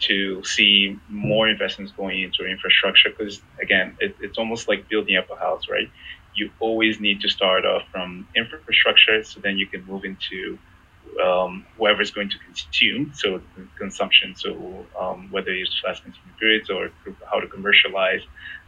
to 0.08 0.44
see 0.44 1.00
more 1.10 1.50
investments 1.50 1.92
going 1.92 2.22
into 2.22 2.46
infrastructure 2.46 3.10
because, 3.10 3.42
again, 3.62 3.98
it, 4.00 4.16
it's 4.20 4.38
almost 4.38 4.68
like 4.68 4.90
building 4.90 5.16
up 5.18 5.28
a 5.30 5.40
house, 5.40 5.64
right? 5.70 5.90
You 6.34 6.52
always 6.60 7.00
need 7.00 7.22
to 7.22 7.30
start 7.30 7.66
off 7.66 7.84
from 7.92 8.28
infrastructure 8.36 9.24
so 9.24 9.40
then 9.42 9.58
you 9.58 9.68
can 9.68 9.86
move 9.86 10.04
into 10.04 10.60
um, 11.24 11.66
whoever 11.78 12.02
is 12.02 12.12
going 12.12 12.30
to 12.30 12.38
consume, 12.40 13.14
so 13.14 13.42
consumption, 13.78 14.36
so 14.36 14.86
um, 15.00 15.30
whether 15.32 15.52
it's 15.52 15.80
fast 15.86 16.04
consumer 16.04 16.34
goods 16.40 16.70
or 16.70 16.90
how 17.32 17.40
to 17.40 17.48
commercialize 17.48 18.22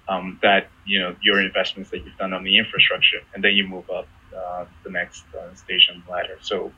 um, 0.08 0.40
that, 0.42 0.72
you 0.86 1.00
know, 1.00 1.16
your 1.22 1.42
investments 1.42 1.90
that 1.92 2.06
you've 2.06 2.16
done 2.18 2.34
on 2.34 2.44
the 2.44 2.58
infrastructure, 2.58 3.20
and 3.34 3.44
then 3.44 3.54
you 3.54 3.68
move 3.68 3.90
up 3.90 4.08
uh, 4.38 4.66
the 4.84 4.90
next 4.90 5.24
uh, 5.38 5.54
stage 5.56 5.90
on 5.94 6.04
the 6.06 6.12
ladder. 6.12 6.38
So, 6.42 6.72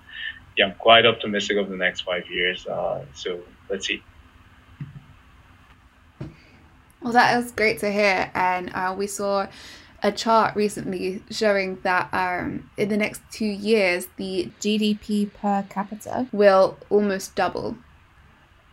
yeah, 0.57 0.67
I'm 0.67 0.75
quite 0.75 1.05
optimistic 1.05 1.57
of 1.57 1.69
the 1.69 1.77
next 1.77 2.01
five 2.01 2.29
years. 2.29 2.65
Uh, 2.65 3.05
so 3.13 3.39
let's 3.69 3.87
see. 3.87 4.01
Well, 7.01 7.13
that 7.13 7.41
is 7.41 7.51
great 7.51 7.79
to 7.79 7.91
hear, 7.91 8.29
and 8.33 8.71
uh, 8.73 8.93
we 8.97 9.07
saw 9.07 9.47
a 10.03 10.11
chart 10.11 10.55
recently 10.55 11.23
showing 11.29 11.79
that 11.83 12.09
um, 12.13 12.69
in 12.77 12.89
the 12.89 12.97
next 12.97 13.21
two 13.31 13.45
years, 13.45 14.07
the 14.17 14.51
GDP 14.59 15.33
per 15.33 15.65
capita 15.69 16.27
will 16.31 16.77
almost 16.89 17.35
double. 17.35 17.77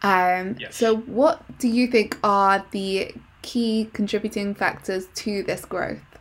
Um, 0.03 0.57
yes. 0.59 0.77
So, 0.77 0.97
what 0.97 1.59
do 1.59 1.69
you 1.69 1.87
think 1.87 2.19
are 2.23 2.65
the 2.71 3.15
key 3.43 3.91
contributing 3.93 4.55
factors 4.55 5.07
to 5.17 5.43
this 5.43 5.65
growth? 5.65 6.16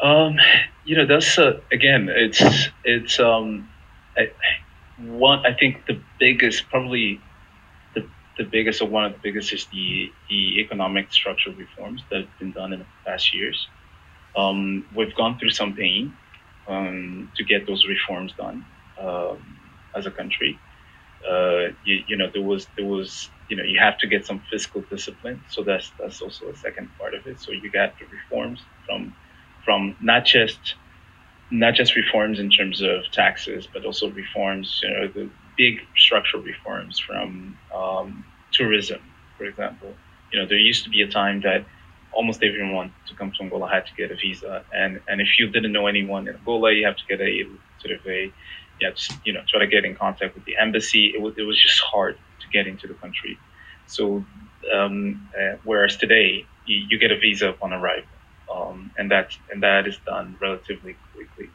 Um, 0.00 0.38
you 0.84 0.96
know, 0.96 1.06
that's 1.06 1.38
uh, 1.38 1.60
again, 1.72 2.08
it's 2.10 2.42
it's 2.84 3.18
um, 3.18 3.68
I, 4.16 4.30
one. 4.98 5.44
I 5.44 5.52
think 5.52 5.86
the 5.86 6.00
biggest, 6.20 6.68
probably 6.68 7.20
the 7.94 8.06
the 8.38 8.44
biggest 8.44 8.80
or 8.80 8.88
one 8.88 9.04
of 9.04 9.12
the 9.12 9.18
biggest 9.18 9.52
is 9.52 9.66
the, 9.66 10.12
the 10.28 10.60
economic 10.60 11.12
structural 11.12 11.56
reforms 11.56 12.02
that 12.10 12.20
have 12.20 12.38
been 12.38 12.52
done 12.52 12.72
in 12.72 12.78
the 12.80 12.86
past 13.04 13.34
years. 13.34 13.66
Um, 14.36 14.86
we've 14.94 15.14
gone 15.16 15.38
through 15.38 15.50
some 15.50 15.74
pain 15.74 16.16
um, 16.68 17.32
to 17.36 17.44
get 17.44 17.66
those 17.66 17.84
reforms 17.88 18.32
done 18.38 18.64
um, 19.00 19.58
as 19.96 20.06
a 20.06 20.12
country. 20.12 20.58
Uh, 21.28 21.72
you, 21.84 22.04
you, 22.06 22.16
know, 22.16 22.30
there 22.32 22.42
was 22.42 22.68
there 22.76 22.86
was 22.86 23.28
you 23.48 23.56
know 23.56 23.64
you 23.64 23.80
have 23.80 23.98
to 23.98 24.06
get 24.06 24.24
some 24.24 24.40
fiscal 24.48 24.80
discipline, 24.82 25.42
so 25.50 25.64
that's 25.64 25.90
that's 25.98 26.22
also 26.22 26.48
a 26.50 26.56
second 26.56 26.88
part 26.98 27.14
of 27.14 27.26
it. 27.26 27.40
So 27.40 27.50
you 27.50 27.68
got 27.68 27.98
the 27.98 28.06
reforms 28.06 28.60
from 28.86 29.12
from 29.64 29.96
not 30.00 30.24
just 30.24 30.74
not 31.50 31.74
just 31.74 31.96
reforms 31.96 32.38
in 32.38 32.50
terms 32.50 32.82
of 32.82 33.10
taxes, 33.10 33.66
but 33.72 33.84
also 33.86 34.10
reforms, 34.10 34.80
you 34.82 34.90
know, 34.90 35.08
the 35.08 35.30
big 35.56 35.80
structural 35.96 36.42
reforms 36.42 36.98
from 36.98 37.56
um, 37.74 38.24
tourism, 38.52 39.00
for 39.38 39.44
example. 39.44 39.94
You 40.30 40.40
know, 40.40 40.46
there 40.46 40.58
used 40.58 40.84
to 40.84 40.90
be 40.90 41.00
a 41.00 41.08
time 41.08 41.40
that 41.42 41.64
almost 42.12 42.42
everyone 42.42 42.92
to 43.06 43.14
come 43.14 43.32
to 43.32 43.42
Angola 43.42 43.66
had 43.68 43.86
to 43.86 43.94
get 43.94 44.10
a 44.10 44.16
visa, 44.16 44.64
and 44.74 45.00
and 45.08 45.20
if 45.20 45.38
you 45.38 45.48
didn't 45.48 45.72
know 45.72 45.86
anyone 45.86 46.28
in 46.28 46.34
Angola, 46.34 46.72
you 46.72 46.84
have 46.86 46.96
to 46.96 47.06
get 47.08 47.20
a 47.20 47.44
sort 47.80 47.98
of 47.98 48.06
a 48.06 48.32
yeah, 48.80 48.90
just, 48.90 49.12
you 49.24 49.32
know, 49.32 49.42
try 49.48 49.60
to 49.60 49.66
get 49.66 49.84
in 49.84 49.96
contact 49.96 50.34
with 50.34 50.44
the 50.44 50.56
embassy. 50.56 51.12
It 51.14 51.20
was 51.20 51.34
it 51.36 51.42
was 51.42 51.60
just 51.60 51.80
hard 51.80 52.16
to 52.40 52.48
get 52.52 52.66
into 52.66 52.86
the 52.86 52.94
country. 52.94 53.38
So 53.86 54.24
um, 54.72 55.28
uh, 55.38 55.56
whereas 55.64 55.96
today 55.96 56.46
you, 56.66 56.86
you, 56.90 56.98
get 56.98 57.10
a 57.10 57.18
visa 57.18 57.48
upon 57.48 57.72
arrival, 57.72 58.08
um, 58.52 58.90
and 58.98 59.10
that 59.10 59.36
and 59.50 59.62
that 59.62 59.86
is 59.86 59.98
done 60.06 60.36
relatively 60.40 60.96
quickly. 61.14 61.50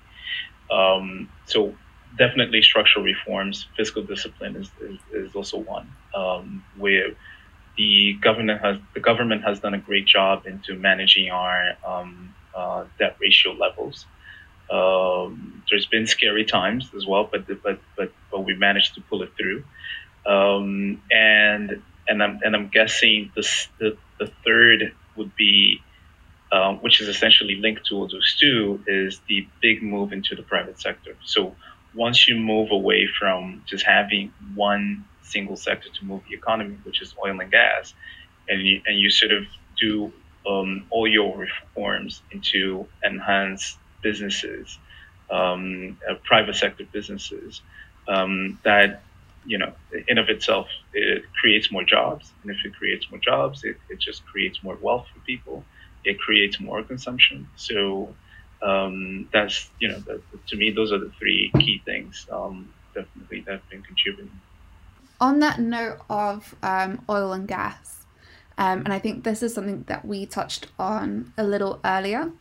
Um, 0.72 1.30
so 1.46 1.76
definitely 2.18 2.62
structural 2.62 3.04
reforms, 3.06 3.68
fiscal 3.76 4.04
discipline 4.04 4.56
is, 4.56 4.70
is, 4.82 5.00
is 5.14 5.36
also 5.36 5.58
one 5.58 5.90
um, 6.16 6.64
where 6.78 7.10
the 7.78 8.14
government 8.22 8.62
has 8.62 8.78
the 8.94 9.00
government 9.00 9.44
has 9.44 9.60
done 9.60 9.74
a 9.74 9.80
great 9.80 10.06
job 10.06 10.46
into 10.46 10.76
managing 10.76 11.32
our 11.32 11.74
um, 11.86 12.34
uh, 12.56 12.86
debt 13.00 13.18
ratio 13.20 13.54
levels. 13.54 14.06
Um, 14.72 15.64
there's 15.70 15.86
been 15.88 16.08
scary 16.08 16.46
times 16.46 16.90
as 16.96 17.06
well, 17.06 17.28
but 17.32 17.48
but 17.64 17.80
but 17.98 18.12
but 18.32 18.46
we 18.46 18.56
managed 18.56 18.96
to 18.96 19.02
pull 19.02 19.24
it 19.24 19.32
through. 19.38 19.64
Um, 20.26 21.02
and 21.12 21.82
and 22.08 22.24
I'm 22.24 22.40
and 22.44 22.56
I'm 22.56 22.70
guessing 22.70 23.32
this 23.36 23.68
the 23.80 23.98
the 24.20 24.32
third 24.46 24.94
would 25.16 25.36
be. 25.36 25.82
Uh, 26.54 26.74
which 26.86 27.02
is 27.02 27.08
essentially 27.08 27.56
linked 27.66 27.84
to 27.88 27.96
those 28.14 28.36
two, 28.40 28.84
is 28.86 29.22
the 29.28 29.40
big 29.66 29.78
move 29.82 30.14
into 30.18 30.36
the 30.36 30.44
private 30.54 30.80
sector. 30.80 31.14
So 31.26 31.56
once 31.96 32.28
you 32.28 32.36
move 32.54 32.70
away 32.72 33.02
from 33.20 33.64
just 33.72 33.84
having 33.98 34.26
one 34.54 35.06
single 35.24 35.58
sector 35.58 35.90
to 35.98 36.06
move 36.06 36.22
the 36.30 36.36
economy, 36.36 36.78
which 36.84 37.02
is 37.02 37.16
oil 37.26 37.40
and 37.42 37.52
gas, 37.52 37.96
and 38.48 38.62
you, 38.68 38.82
and 38.86 38.96
you 39.00 39.10
sort 39.10 39.32
of 39.32 39.44
do 39.86 40.14
um, 40.48 40.86
all 40.92 41.08
your 41.08 41.32
reforms 41.48 42.22
into 42.32 42.88
enhanced 43.04 43.80
businesses, 44.04 44.78
um, 45.32 45.98
uh, 46.08 46.16
private 46.32 46.56
sector 46.56 46.86
businesses, 46.98 47.62
um, 48.08 48.60
that 48.64 49.02
you 49.46 49.58
know, 49.58 49.74
in 50.08 50.20
of 50.20 50.30
itself, 50.30 50.68
it 50.94 51.24
creates 51.42 51.72
more 51.72 51.84
jobs, 51.84 52.32
and 52.44 52.52
if 52.52 52.60
it 52.64 52.74
creates 52.76 53.10
more 53.12 53.20
jobs, 53.20 53.64
it, 53.64 53.78
it 53.90 54.00
just 54.00 54.24
creates 54.26 54.64
more 54.64 54.78
wealth 54.82 55.08
for 55.14 55.20
people. 55.22 55.66
It 56.06 56.20
creates 56.20 56.60
more 56.60 56.84
consumption. 56.84 57.48
So 57.56 58.14
um, 58.62 59.30
that's 59.34 59.70
you 59.80 59.90
know, 59.90 60.00
that, 60.00 60.22
to 60.48 60.56
me, 60.56 60.72
those 60.72 60.92
are 60.92 61.00
the 61.00 61.12
three 61.20 61.52
key 61.60 61.82
things 61.86 62.28
um, 62.32 62.74
definitely 62.94 63.42
that 63.42 63.52
have 63.52 63.70
been 63.70 63.82
contributing. 63.82 64.32
On 65.20 65.40
that 65.40 65.60
note 65.60 66.00
of 66.10 66.56
um, 66.64 67.02
oil 67.10 67.34
and 67.34 67.48
gas, 67.48 68.06
um, 68.58 68.80
and 68.80 68.94
I 68.94 69.00
think 69.00 69.24
this 69.24 69.44
is 69.44 69.54
something 69.54 69.84
that 69.88 70.06
we 70.06 70.26
touched 70.26 70.68
on 70.78 71.34
a 71.38 71.44
little 71.44 71.80
earlier. 71.84 72.32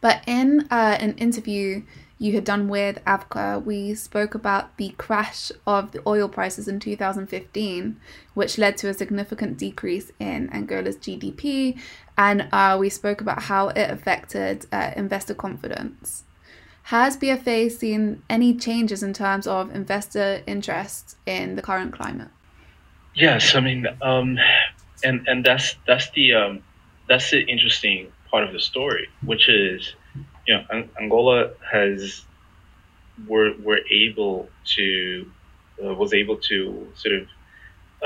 But 0.00 0.22
in 0.26 0.66
uh, 0.70 0.96
an 1.00 1.14
interview 1.16 1.82
you 2.18 2.32
had 2.32 2.44
done 2.44 2.68
with 2.68 3.04
Avca, 3.04 3.62
we 3.62 3.94
spoke 3.94 4.34
about 4.34 4.76
the 4.76 4.90
crash 4.96 5.50
of 5.66 5.92
the 5.92 6.02
oil 6.06 6.28
prices 6.28 6.68
in 6.68 6.80
2015, 6.80 8.00
which 8.34 8.56
led 8.56 8.76
to 8.78 8.88
a 8.88 8.94
significant 8.94 9.58
decrease 9.58 10.12
in 10.20 10.48
Angola's 10.50 10.96
GDP, 10.96 11.78
and 12.16 12.48
uh, 12.52 12.76
we 12.78 12.88
spoke 12.88 13.20
about 13.20 13.42
how 13.42 13.68
it 13.68 13.90
affected 13.90 14.66
uh, 14.72 14.92
investor 14.96 15.34
confidence. 15.34 16.24
Has 16.84 17.16
BFA 17.16 17.70
seen 17.70 18.22
any 18.28 18.54
changes 18.54 19.02
in 19.02 19.12
terms 19.12 19.46
of 19.46 19.74
investor 19.74 20.42
interest 20.46 21.16
in 21.26 21.56
the 21.56 21.62
current 21.62 21.92
climate? 21.94 22.28
Yes, 23.14 23.54
I 23.54 23.60
mean, 23.60 23.86
um, 24.02 24.38
and 25.02 25.26
and 25.26 25.44
that's 25.44 25.76
that's 25.86 26.10
the 26.10 26.34
um, 26.34 26.62
that's 27.08 27.30
the 27.30 27.40
interesting 27.46 28.12
part 28.34 28.48
of 28.48 28.52
the 28.52 28.64
story, 28.72 29.06
which 29.24 29.48
is 29.48 29.94
you 30.46 30.54
know, 30.54 30.62
Angola 31.00 31.50
has 31.72 32.24
were 33.28 33.52
were 33.62 33.82
able 34.04 34.48
to 34.76 35.30
uh, 35.82 35.94
was 35.94 36.12
able 36.12 36.38
to 36.50 36.56
sort 36.96 37.14
of 37.20 37.24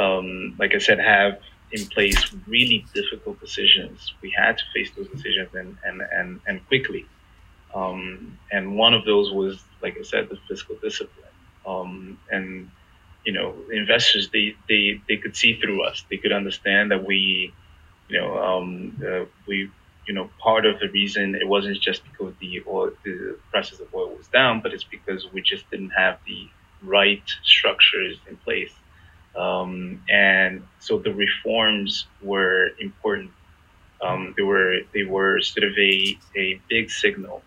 um, 0.03 0.55
like 0.59 0.75
I 0.75 0.81
said 0.87 0.99
have 0.99 1.41
in 1.73 1.87
place 1.87 2.21
really 2.47 2.85
difficult 2.93 3.41
decisions. 3.41 4.13
We 4.21 4.31
had 4.43 4.59
to 4.59 4.65
face 4.75 4.91
those 4.95 5.09
decisions 5.09 5.49
and 5.55 5.71
and 5.87 6.03
and, 6.19 6.41
and 6.47 6.57
quickly. 6.69 7.07
Um, 7.75 8.39
and 8.53 8.77
one 8.77 8.93
of 8.99 9.07
those 9.07 9.33
was, 9.33 9.55
like 9.83 9.97
I 9.99 10.03
said, 10.03 10.29
the 10.29 10.39
fiscal 10.49 10.77
discipline. 10.87 11.35
Um, 11.67 12.19
and 12.31 12.71
you 13.25 13.33
know, 13.33 13.55
investors 13.73 14.29
they, 14.31 14.57
they 14.69 15.01
they 15.09 15.17
could 15.17 15.35
see 15.37 15.53
through 15.61 15.85
us. 15.89 16.05
They 16.11 16.19
could 16.19 16.33
understand 16.33 16.91
that 16.91 17.03
we, 17.07 17.55
you 18.09 18.21
know, 18.21 18.31
um, 18.49 18.69
uh, 19.11 19.25
we 19.47 19.71
you 20.09 20.15
know, 20.15 20.31
part 20.41 20.65
of 20.65 20.81
the 20.81 20.89
reason 20.89 21.35
it 21.35 21.47
wasn't 21.47 21.79
just 21.81 22.03
because 22.05 22.33
the 22.41 22.63
oil, 22.67 22.91
the 23.05 23.39
prices 23.51 23.79
of 23.79 23.95
oil 23.95 24.09
was 24.17 24.27
down, 24.29 24.61
but 24.61 24.73
it's 24.73 24.83
because 24.83 25.31
we 25.33 25.43
just 25.43 25.71
didn't 25.71 25.91
have 25.91 26.19
the 26.27 26.49
right 26.83 27.23
structures 27.45 28.17
in 28.27 28.37
place. 28.39 28.73
Um, 29.37 30.03
and 30.11 30.67
so 30.81 30.99
the 30.99 31.13
reforms 31.13 32.07
were 32.23 32.71
important. 32.81 33.31
Um, 34.03 34.35
they 34.37 34.43
were 34.43 34.79
they 34.95 35.05
were 35.05 35.43
sort 35.43 35.65
of 35.65 35.77
a, 35.77 36.19
a 36.35 36.61
big 36.71 36.91
signal. 36.91 37.43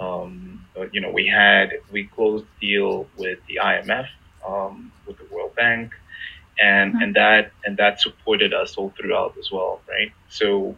Um, 0.00 0.66
you 0.90 1.00
know, 1.00 1.10
we 1.10 1.28
had 1.28 1.74
we 1.92 2.04
closed 2.04 2.46
deal 2.60 3.06
with 3.16 3.38
the 3.46 3.60
IMF, 3.62 4.08
um, 4.46 4.90
with 5.06 5.18
the 5.18 5.26
World 5.32 5.54
Bank, 5.54 5.92
and 6.60 6.94
mm-hmm. 6.94 7.02
and 7.02 7.14
that 7.14 7.52
and 7.64 7.76
that 7.76 8.00
supported 8.00 8.52
us 8.52 8.76
all 8.76 8.92
throughout 8.98 9.36
as 9.38 9.52
well, 9.52 9.80
right? 9.88 10.10
So 10.28 10.76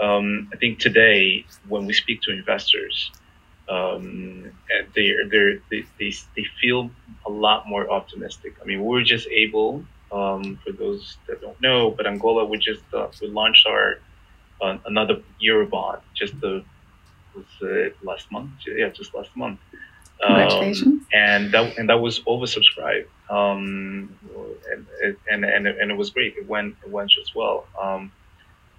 um, 0.00 0.48
I 0.52 0.56
think 0.56 0.78
today 0.78 1.44
when 1.68 1.86
we 1.86 1.92
speak 1.92 2.22
to 2.22 2.32
investors, 2.32 3.10
um, 3.68 4.52
they 4.94 5.12
they 5.30 5.84
they 5.98 6.14
they 6.36 6.44
feel 6.60 6.90
a 7.26 7.30
lot 7.30 7.68
more 7.68 7.90
optimistic. 7.90 8.54
I 8.62 8.64
mean, 8.64 8.80
we 8.80 8.88
were 8.88 9.02
just 9.02 9.26
able, 9.28 9.84
um, 10.12 10.58
for 10.64 10.72
those 10.72 11.16
that 11.26 11.40
don't 11.40 11.60
know, 11.60 11.90
but 11.90 12.06
Angola 12.06 12.44
we 12.44 12.58
just 12.58 12.84
uh, 12.92 13.08
we 13.20 13.28
launched 13.28 13.66
our 13.66 13.98
uh, 14.60 14.78
another 14.86 15.22
Eurobond 15.42 16.00
just 16.14 16.38
the 16.40 16.64
was 17.34 17.44
uh, 17.62 17.90
last 18.02 18.30
month. 18.30 18.50
Yeah, 18.66 18.88
just 18.88 19.14
last 19.14 19.34
month. 19.36 19.60
Congratulations. 20.24 20.82
Um, 20.82 21.06
and 21.12 21.52
that 21.52 21.78
and 21.78 21.88
that 21.88 22.00
was 22.00 22.20
oversubscribed. 22.20 23.06
Um, 23.28 24.16
and, 24.72 25.16
and 25.30 25.44
and 25.44 25.66
and 25.66 25.90
it 25.90 25.96
was 25.96 26.10
great. 26.10 26.36
It 26.36 26.46
went 26.48 26.76
it 26.84 26.90
went 26.90 27.10
just 27.10 27.34
well. 27.34 27.66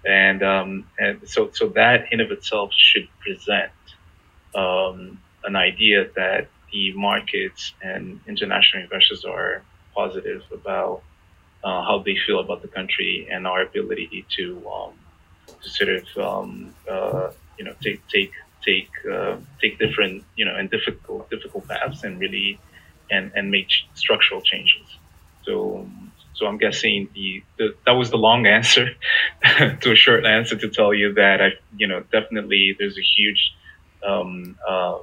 Um, 0.06 0.12
and 0.12 0.42
um, 0.42 0.84
and 0.98 1.28
so 1.28 1.50
so 1.52 1.68
that 1.68 2.12
in 2.12 2.20
of 2.20 2.30
itself 2.30 2.72
should 2.72 3.08
present 3.20 3.72
um, 4.54 5.18
an 5.44 5.56
idea 5.56 6.08
that 6.16 6.48
the 6.72 6.92
markets 6.92 7.72
and 7.82 8.20
international 8.26 8.82
investors 8.82 9.24
are 9.24 9.62
positive 9.94 10.42
about 10.52 11.02
uh, 11.64 11.82
how 11.82 12.02
they 12.04 12.16
feel 12.26 12.40
about 12.40 12.62
the 12.62 12.68
country 12.68 13.28
and 13.30 13.46
our 13.46 13.62
ability 13.62 14.24
to 14.36 14.62
um, 14.70 14.92
to 15.62 15.68
sort 15.68 15.90
of 15.90 16.06
um, 16.18 16.74
uh, 16.90 17.30
you 17.58 17.64
know 17.64 17.74
take 17.82 18.06
take 18.08 18.32
take 18.64 18.90
uh, 19.10 19.36
take 19.60 19.78
different 19.78 20.24
you 20.36 20.44
know 20.44 20.54
and 20.54 20.70
difficult 20.70 21.28
difficult 21.30 21.66
paths 21.66 22.04
and 22.04 22.20
really 22.20 22.58
and 23.10 23.32
and 23.34 23.50
make 23.50 23.68
structural 23.94 24.40
changes. 24.42 24.86
So 25.44 25.88
so 26.38 26.46
I'm 26.46 26.56
guessing 26.56 27.08
the, 27.14 27.42
the 27.58 27.74
that 27.84 27.92
was 27.92 28.10
the 28.10 28.16
long 28.16 28.46
answer 28.58 28.90
to 29.80 29.92
a 29.92 29.96
short 29.96 30.24
answer 30.24 30.56
to 30.56 30.68
tell 30.68 30.94
you 30.94 31.12
that 31.14 31.42
I, 31.42 31.48
you 31.76 31.88
know, 31.88 32.04
definitely 32.12 32.76
there's 32.78 32.96
a 32.96 33.02
huge, 33.02 33.54
um, 34.06 34.56
uh, 34.66 34.98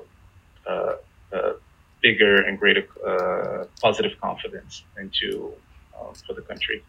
uh, 0.66 0.96
uh, 1.34 1.54
bigger 2.02 2.42
and 2.42 2.58
greater 2.58 2.88
uh, 3.06 3.66
positive 3.82 4.20
confidence 4.22 4.84
into 4.98 5.52
um, 6.00 6.14
for 6.26 6.34
the 6.34 6.42
country. 6.42 6.84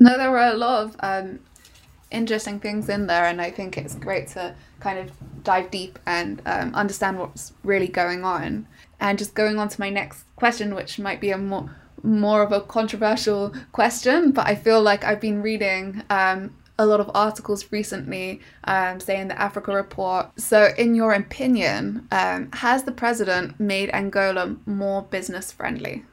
No, 0.00 0.16
there 0.16 0.30
were 0.30 0.38
a 0.38 0.54
lot 0.54 0.82
of 0.84 0.96
um, 1.00 1.40
interesting 2.10 2.58
things 2.58 2.88
in 2.88 3.06
there, 3.06 3.24
and 3.24 3.40
I 3.40 3.50
think 3.50 3.78
it's 3.78 3.94
great 3.94 4.28
to 4.28 4.54
kind 4.80 4.98
of 4.98 5.12
dive 5.44 5.70
deep 5.70 5.98
and 6.06 6.42
um, 6.46 6.74
understand 6.74 7.18
what's 7.18 7.52
really 7.62 7.88
going 7.88 8.24
on. 8.24 8.66
And 8.98 9.18
just 9.18 9.34
going 9.34 9.58
on 9.58 9.68
to 9.68 9.80
my 9.80 9.90
next 9.90 10.24
question, 10.36 10.74
which 10.74 10.98
might 10.98 11.20
be 11.20 11.30
a 11.30 11.38
more 11.38 11.70
more 12.04 12.42
of 12.42 12.52
a 12.52 12.60
controversial 12.60 13.52
question, 13.72 14.30
but 14.30 14.46
I 14.46 14.54
feel 14.54 14.80
like 14.80 15.04
I've 15.04 15.20
been 15.20 15.42
reading 15.42 16.02
um, 16.10 16.54
a 16.78 16.86
lot 16.86 17.00
of 17.00 17.10
articles 17.14 17.70
recently 17.72 18.40
um, 18.64 19.00
saying 19.00 19.28
the 19.28 19.40
Africa 19.40 19.72
Report. 19.72 20.28
So, 20.38 20.68
in 20.76 20.94
your 20.94 21.12
opinion, 21.12 22.06
um, 22.10 22.50
has 22.52 22.84
the 22.84 22.92
president 22.92 23.58
made 23.58 23.90
Angola 23.90 24.56
more 24.66 25.02
business 25.02 25.52
friendly? 25.52 26.04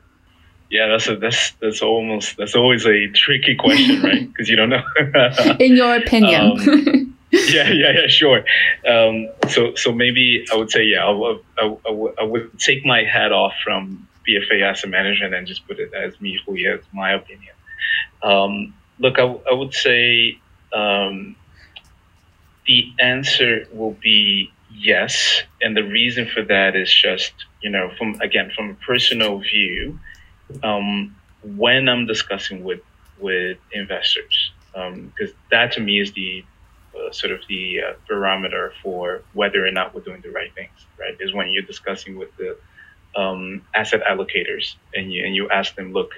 Yeah, 0.69 0.87
that's 0.87 1.07
a, 1.07 1.17
that's 1.17 1.51
that's 1.61 1.81
almost 1.81 2.37
that's 2.37 2.55
always 2.55 2.85
a 2.85 3.07
tricky 3.09 3.55
question, 3.55 4.01
right? 4.03 4.27
Because 4.27 4.49
you 4.49 4.55
don't 4.55 4.69
know. 4.69 4.83
in 5.59 5.75
your 5.75 5.97
opinion. 5.97 6.59
Um, 6.59 7.17
yeah, 7.31 7.69
yeah, 7.69 7.91
yeah, 7.91 8.07
sure. 8.07 8.43
Um, 8.87 9.29
so, 9.47 9.73
so 9.75 9.93
maybe 9.93 10.45
I 10.51 10.57
would 10.57 10.69
say, 10.69 10.83
yeah, 10.83 11.05
I, 11.05 11.39
I, 11.59 11.77
I, 11.87 11.93
I 12.19 12.23
would 12.23 12.59
take 12.59 12.85
my 12.85 13.03
hat 13.03 13.31
off 13.31 13.53
from 13.63 14.05
BFA 14.31 14.63
asset 14.63 14.89
management 14.89 15.33
and 15.33 15.45
just 15.45 15.67
put 15.67 15.79
it 15.79 15.93
as 15.93 16.19
me, 16.21 16.39
who 16.45 16.55
is 16.55 16.83
my 16.93 17.11
opinion. 17.13 17.53
Um, 18.23 18.73
look, 18.99 19.19
I, 19.19 19.53
would 19.53 19.73
say 19.73 20.37
um, 20.73 21.35
the 22.65 22.91
answer 22.99 23.67
will 23.73 23.97
be 24.01 24.51
yes, 24.73 25.41
and 25.61 25.75
the 25.75 25.83
reason 25.83 26.27
for 26.27 26.43
that 26.43 26.75
is 26.75 26.93
just 26.93 27.33
you 27.61 27.69
know 27.69 27.91
from 27.97 28.21
again 28.21 28.51
from 28.55 28.71
a 28.71 28.73
personal 28.75 29.39
view. 29.39 29.99
Um, 30.63 31.15
when 31.43 31.89
I'm 31.89 32.05
discussing 32.05 32.63
with 32.63 32.81
with 33.19 33.57
investors, 33.71 34.51
because 34.73 35.31
um, 35.31 35.35
that 35.49 35.73
to 35.73 35.81
me 35.81 35.99
is 35.99 36.11
the 36.13 36.43
uh, 36.95 37.11
sort 37.11 37.31
of 37.31 37.39
the 37.47 37.81
uh, 37.81 37.93
barometer 38.07 38.73
for 38.83 39.21
whether 39.33 39.65
or 39.65 39.71
not 39.71 39.95
we're 39.95 40.01
doing 40.01 40.21
the 40.21 40.31
right 40.31 40.53
things. 40.53 40.85
Right, 40.99 41.15
is 41.19 41.33
when 41.33 41.51
you're 41.51 41.63
discussing 41.63 42.17
with 42.17 42.35
the 42.37 42.57
um, 43.15 43.63
asset 43.73 44.01
allocators 44.09 44.75
and 44.95 45.11
you, 45.11 45.25
and 45.25 45.35
you 45.35 45.49
ask 45.49 45.75
them, 45.75 45.93
look, 45.93 46.11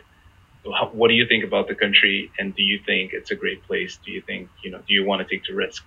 what 0.93 1.09
do 1.09 1.13
you 1.13 1.27
think 1.27 1.43
about 1.43 1.67
the 1.67 1.75
country? 1.75 2.31
And 2.39 2.55
do 2.55 2.63
you 2.63 2.79
think 2.79 3.13
it's 3.13 3.31
a 3.31 3.35
great 3.35 3.63
place? 3.67 3.99
Do 4.05 4.11
you 4.11 4.21
think, 4.21 4.49
you 4.63 4.71
know, 4.71 4.79
do 4.87 4.93
you 4.93 5.05
want 5.05 5.27
to 5.27 5.27
take 5.27 5.45
the 5.45 5.53
risk? 5.53 5.83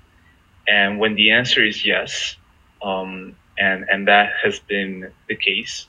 And 0.68 0.98
when 0.98 1.14
the 1.14 1.30
answer 1.30 1.64
is 1.64 1.86
yes, 1.86 2.36
um, 2.82 3.36
and, 3.58 3.86
and 3.90 4.08
that 4.08 4.32
has 4.42 4.58
been 4.58 5.12
the 5.28 5.36
case, 5.36 5.86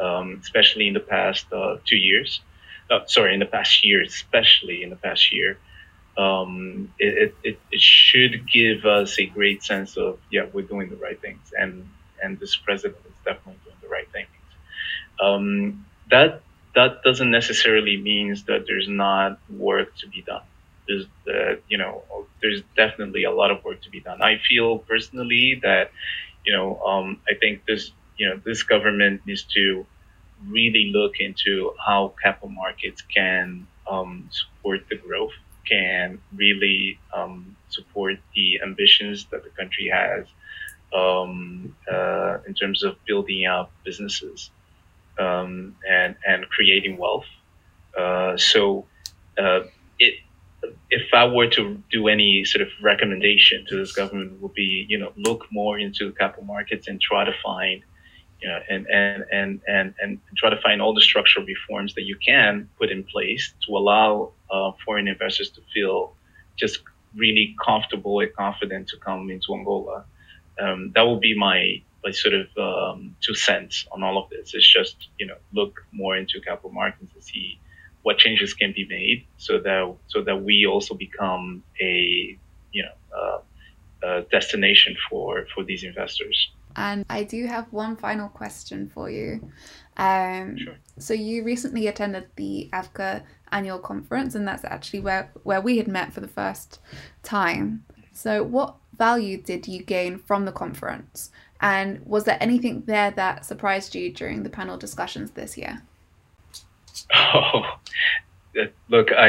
um, 0.00 0.40
especially 0.42 0.88
in 0.88 0.94
the 0.94 1.00
past 1.00 1.46
uh, 1.52 1.76
two 1.84 1.96
years, 1.96 2.40
uh, 2.90 3.00
sorry, 3.06 3.34
in 3.34 3.40
the 3.40 3.46
past 3.46 3.86
year, 3.86 4.02
especially 4.02 4.82
in 4.82 4.90
the 4.90 4.96
past 4.96 5.32
year, 5.32 5.58
um, 6.18 6.92
it, 6.98 7.34
it, 7.44 7.60
it 7.70 7.80
should 7.80 8.50
give 8.50 8.84
us 8.84 9.18
a 9.18 9.26
great 9.26 9.62
sense 9.62 9.96
of, 9.96 10.18
yeah, 10.30 10.46
we're 10.52 10.66
doing 10.66 10.90
the 10.90 10.96
right 10.96 11.20
things. 11.20 11.52
And, 11.56 11.88
and 12.22 12.38
this 12.40 12.56
president 12.56 12.98
is 13.06 13.12
definitely 13.24 13.60
doing 13.64 13.76
the 13.82 13.88
right 13.88 14.10
thing. 14.10 14.26
Um, 15.20 15.86
that 16.10 16.42
that 16.74 17.02
doesn't 17.02 17.30
necessarily 17.30 17.96
means 17.96 18.44
that 18.44 18.64
there's 18.66 18.88
not 18.88 19.38
work 19.48 19.96
to 19.98 20.08
be 20.08 20.22
done. 20.22 20.42
There's 20.88 21.06
uh, 21.28 21.56
you 21.68 21.78
know 21.78 22.02
there's 22.42 22.62
definitely 22.76 23.24
a 23.24 23.30
lot 23.30 23.50
of 23.50 23.64
work 23.64 23.82
to 23.82 23.90
be 23.90 24.00
done. 24.00 24.20
I 24.22 24.38
feel 24.38 24.78
personally 24.78 25.60
that 25.62 25.90
you 26.44 26.52
know 26.52 26.78
um, 26.82 27.20
I 27.28 27.34
think 27.34 27.64
this 27.66 27.92
you 28.18 28.28
know 28.28 28.40
this 28.44 28.62
government 28.62 29.22
needs 29.26 29.44
to 29.54 29.86
really 30.46 30.90
look 30.92 31.20
into 31.20 31.72
how 31.84 32.14
capital 32.22 32.48
markets 32.50 33.02
can 33.02 33.66
um, 33.90 34.28
support 34.30 34.80
the 34.90 34.96
growth, 34.96 35.32
can 35.68 36.20
really 36.34 36.98
um, 37.14 37.56
support 37.70 38.18
the 38.34 38.60
ambitions 38.62 39.26
that 39.30 39.44
the 39.44 39.50
country 39.50 39.88
has 39.92 40.26
um, 40.94 41.74
uh, 41.90 42.38
in 42.46 42.54
terms 42.54 42.82
of 42.82 42.96
building 43.06 43.46
up 43.46 43.70
businesses 43.84 44.50
um, 45.18 45.76
and 45.88 46.16
and 46.26 46.48
creating 46.48 46.96
wealth. 46.96 47.26
Uh, 47.96 48.36
so, 48.36 48.86
uh, 49.38 49.60
it 49.98 50.14
if 50.90 51.12
I 51.12 51.26
were 51.26 51.48
to 51.48 51.82
do 51.90 52.08
any 52.08 52.44
sort 52.44 52.62
of 52.62 52.68
recommendation 52.82 53.66
to 53.68 53.76
this 53.76 53.92
government, 53.92 54.40
would 54.40 54.54
be 54.54 54.86
you 54.88 54.98
know 54.98 55.12
look 55.16 55.46
more 55.50 55.78
into 55.78 56.12
capital 56.12 56.44
markets 56.44 56.88
and 56.88 57.00
try 57.00 57.24
to 57.24 57.34
find 57.42 57.82
you 58.44 58.50
know, 58.50 58.60
and, 58.68 58.86
and, 58.88 59.24
and, 59.32 59.60
and, 59.66 59.94
and 60.02 60.20
try 60.36 60.50
to 60.50 60.60
find 60.60 60.82
all 60.82 60.92
the 60.92 61.00
structural 61.00 61.46
reforms 61.46 61.94
that 61.94 62.02
you 62.02 62.16
can 62.16 62.68
put 62.78 62.90
in 62.90 63.02
place 63.02 63.54
to 63.66 63.74
allow 63.74 64.32
uh, 64.50 64.72
foreign 64.84 65.08
investors 65.08 65.48
to 65.48 65.62
feel 65.72 66.14
just 66.56 66.80
really 67.16 67.56
comfortable 67.64 68.20
and 68.20 68.30
confident 68.34 68.88
to 68.88 68.98
come 68.98 69.30
into 69.30 69.54
Angola. 69.54 70.04
Um, 70.60 70.92
that 70.94 71.02
would 71.02 71.20
be 71.20 71.34
my, 71.34 71.82
my 72.04 72.10
sort 72.10 72.34
of 72.34 72.46
um, 72.58 73.16
two 73.20 73.34
cents 73.34 73.86
on 73.90 74.02
all 74.02 74.22
of 74.22 74.28
this. 74.30 74.54
It's 74.54 74.70
just, 74.70 75.08
you 75.18 75.26
know, 75.26 75.36
look 75.52 75.84
more 75.92 76.16
into 76.16 76.40
capital 76.40 76.70
markets 76.70 77.12
and 77.14 77.24
see 77.24 77.58
what 78.02 78.18
changes 78.18 78.52
can 78.52 78.72
be 78.72 78.86
made 78.86 79.26
so 79.38 79.58
that, 79.58 79.94
so 80.08 80.22
that 80.22 80.44
we 80.44 80.66
also 80.66 80.94
become 80.94 81.62
a, 81.80 82.38
you 82.72 82.82
know, 82.82 83.18
uh, 83.18 83.38
a 84.06 84.22
destination 84.30 84.94
for, 85.08 85.46
for 85.54 85.64
these 85.64 85.82
investors. 85.82 86.50
And 86.76 87.06
I 87.08 87.22
do 87.22 87.46
have 87.46 87.72
one 87.72 87.96
final 87.96 88.28
question 88.28 88.90
for 88.92 89.08
you. 89.08 89.50
Um, 89.96 90.58
Sure. 90.58 90.74
So 90.98 91.14
you 91.14 91.44
recently 91.44 91.86
attended 91.86 92.26
the 92.36 92.68
AVCA 92.72 93.22
annual 93.52 93.78
conference, 93.78 94.34
and 94.34 94.46
that's 94.46 94.64
actually 94.64 95.00
where 95.00 95.30
where 95.44 95.60
we 95.60 95.78
had 95.78 95.88
met 95.88 96.12
for 96.12 96.20
the 96.20 96.28
first 96.28 96.80
time. 97.22 97.84
So 98.12 98.42
what 98.42 98.76
value 98.96 99.40
did 99.40 99.66
you 99.66 99.82
gain 99.82 100.18
from 100.18 100.44
the 100.44 100.52
conference? 100.52 101.30
And 101.60 102.04
was 102.04 102.24
there 102.24 102.36
anything 102.40 102.82
there 102.86 103.10
that 103.12 103.44
surprised 103.44 103.94
you 103.94 104.12
during 104.12 104.42
the 104.42 104.50
panel 104.50 104.76
discussions 104.76 105.30
this 105.32 105.56
year? 105.56 105.82
Oh, 107.14 107.78
look, 108.88 109.12
I, 109.12 109.28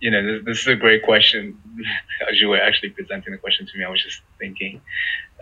you 0.00 0.10
know, 0.10 0.22
this, 0.24 0.44
this 0.44 0.60
is 0.60 0.66
a 0.68 0.76
great 0.76 1.02
question. 1.02 1.58
As 2.30 2.40
you 2.40 2.48
were 2.48 2.60
actually 2.60 2.90
presenting 2.90 3.32
the 3.32 3.38
question 3.38 3.66
to 3.66 3.78
me, 3.78 3.84
I 3.84 3.90
was 3.90 4.02
just 4.02 4.20
thinking, 4.38 4.80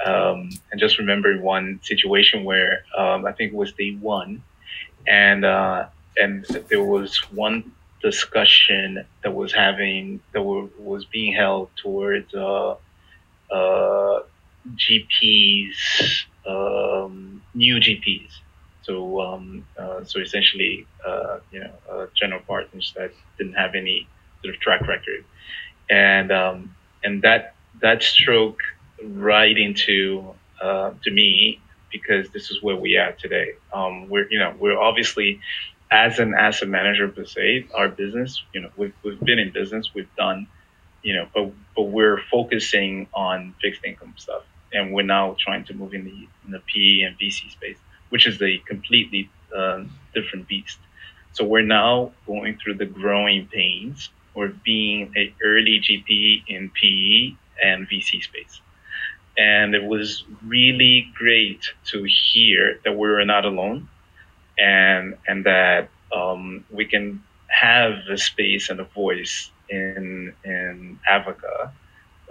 um, 0.04 0.50
and 0.70 0.80
just 0.80 0.98
remembering 0.98 1.42
one 1.42 1.80
situation 1.82 2.44
where 2.44 2.84
um, 2.96 3.26
I 3.26 3.32
think 3.32 3.52
it 3.52 3.56
was 3.56 3.72
day 3.72 3.94
one, 3.94 4.42
and 5.06 5.44
uh, 5.44 5.86
and 6.16 6.44
there 6.68 6.82
was 6.82 7.18
one 7.32 7.72
discussion 8.02 9.04
that 9.22 9.32
was 9.32 9.52
having 9.52 10.20
that 10.32 10.42
were, 10.42 10.66
was 10.78 11.04
being 11.04 11.32
held 11.32 11.70
towards 11.76 12.34
uh, 12.34 12.74
uh, 13.50 14.20
GPs, 14.76 16.24
um, 16.46 17.42
new 17.54 17.76
GPs. 17.76 18.30
So 18.82 19.20
um, 19.20 19.64
uh, 19.78 20.04
so 20.04 20.20
essentially, 20.20 20.86
uh, 21.06 21.38
you 21.52 21.60
know, 21.60 21.72
uh, 21.90 22.06
general 22.14 22.40
partners 22.46 22.92
that 22.96 23.12
didn't 23.38 23.54
have 23.54 23.74
any 23.74 24.08
sort 24.42 24.54
of 24.54 24.60
track 24.60 24.86
record, 24.88 25.24
and 25.88 26.32
um, 26.32 26.74
and 27.04 27.22
that 27.22 27.54
that 27.80 28.02
stroke 28.02 28.60
right 29.04 29.56
into 29.56 30.34
uh, 30.60 30.92
to 31.04 31.10
me 31.10 31.60
because 31.92 32.30
this 32.30 32.50
is 32.50 32.62
where 32.62 32.76
we 32.76 32.96
are 32.96 33.12
today. 33.12 33.52
Um, 33.72 34.08
we're 34.08 34.28
you 34.30 34.38
know 34.40 34.54
we're 34.58 34.78
obviously 34.78 35.40
as 35.92 36.18
an 36.18 36.34
asset 36.34 36.68
manager 36.68 37.06
per 37.06 37.24
se, 37.26 37.66
our 37.74 37.88
business, 37.88 38.42
you 38.54 38.62
know, 38.62 38.70
we've, 38.76 38.94
we've 39.04 39.20
been 39.20 39.38
in 39.38 39.50
business, 39.50 39.90
we've 39.94 40.08
done, 40.16 40.48
you 41.02 41.14
know, 41.14 41.28
but, 41.34 41.52
but 41.76 41.82
we're 41.82 42.18
focusing 42.30 43.06
on 43.12 43.54
fixed 43.60 43.84
income 43.84 44.14
stuff. 44.16 44.42
And 44.72 44.92
we're 44.92 45.02
now 45.02 45.36
trying 45.38 45.64
to 45.64 45.74
move 45.74 45.94
in 45.94 46.04
the, 46.04 46.28
in 46.44 46.50
the 46.50 46.60
PE 46.60 47.02
and 47.06 47.18
VC 47.18 47.50
space, 47.50 47.76
which 48.08 48.26
is 48.26 48.40
a 48.40 48.58
completely 48.66 49.30
um, 49.54 49.90
different 50.14 50.48
beast. 50.48 50.78
So 51.32 51.44
we're 51.44 51.62
now 51.62 52.12
going 52.26 52.58
through 52.58 52.74
the 52.74 52.86
growing 52.86 53.48
pains 53.48 54.10
of 54.34 54.62
being 54.62 55.12
an 55.14 55.34
early 55.44 55.80
GP 55.80 56.44
in 56.48 56.70
PE 56.70 57.36
and 57.62 57.88
VC 57.88 58.22
space. 58.22 58.60
And 59.38 59.74
it 59.74 59.82
was 59.82 60.24
really 60.44 61.10
great 61.14 61.72
to 61.86 62.04
hear 62.04 62.80
that 62.84 62.92
we 62.92 63.08
were 63.08 63.24
not 63.24 63.44
alone 63.44 63.88
and 64.58 65.16
and 65.26 65.44
that 65.46 65.88
um, 66.14 66.64
we 66.70 66.84
can 66.84 67.22
have 67.48 67.94
a 68.10 68.18
space 68.18 68.68
and 68.68 68.80
a 68.80 68.84
voice 68.84 69.50
in 69.70 70.34
in 70.44 70.98
Africa 71.08 71.72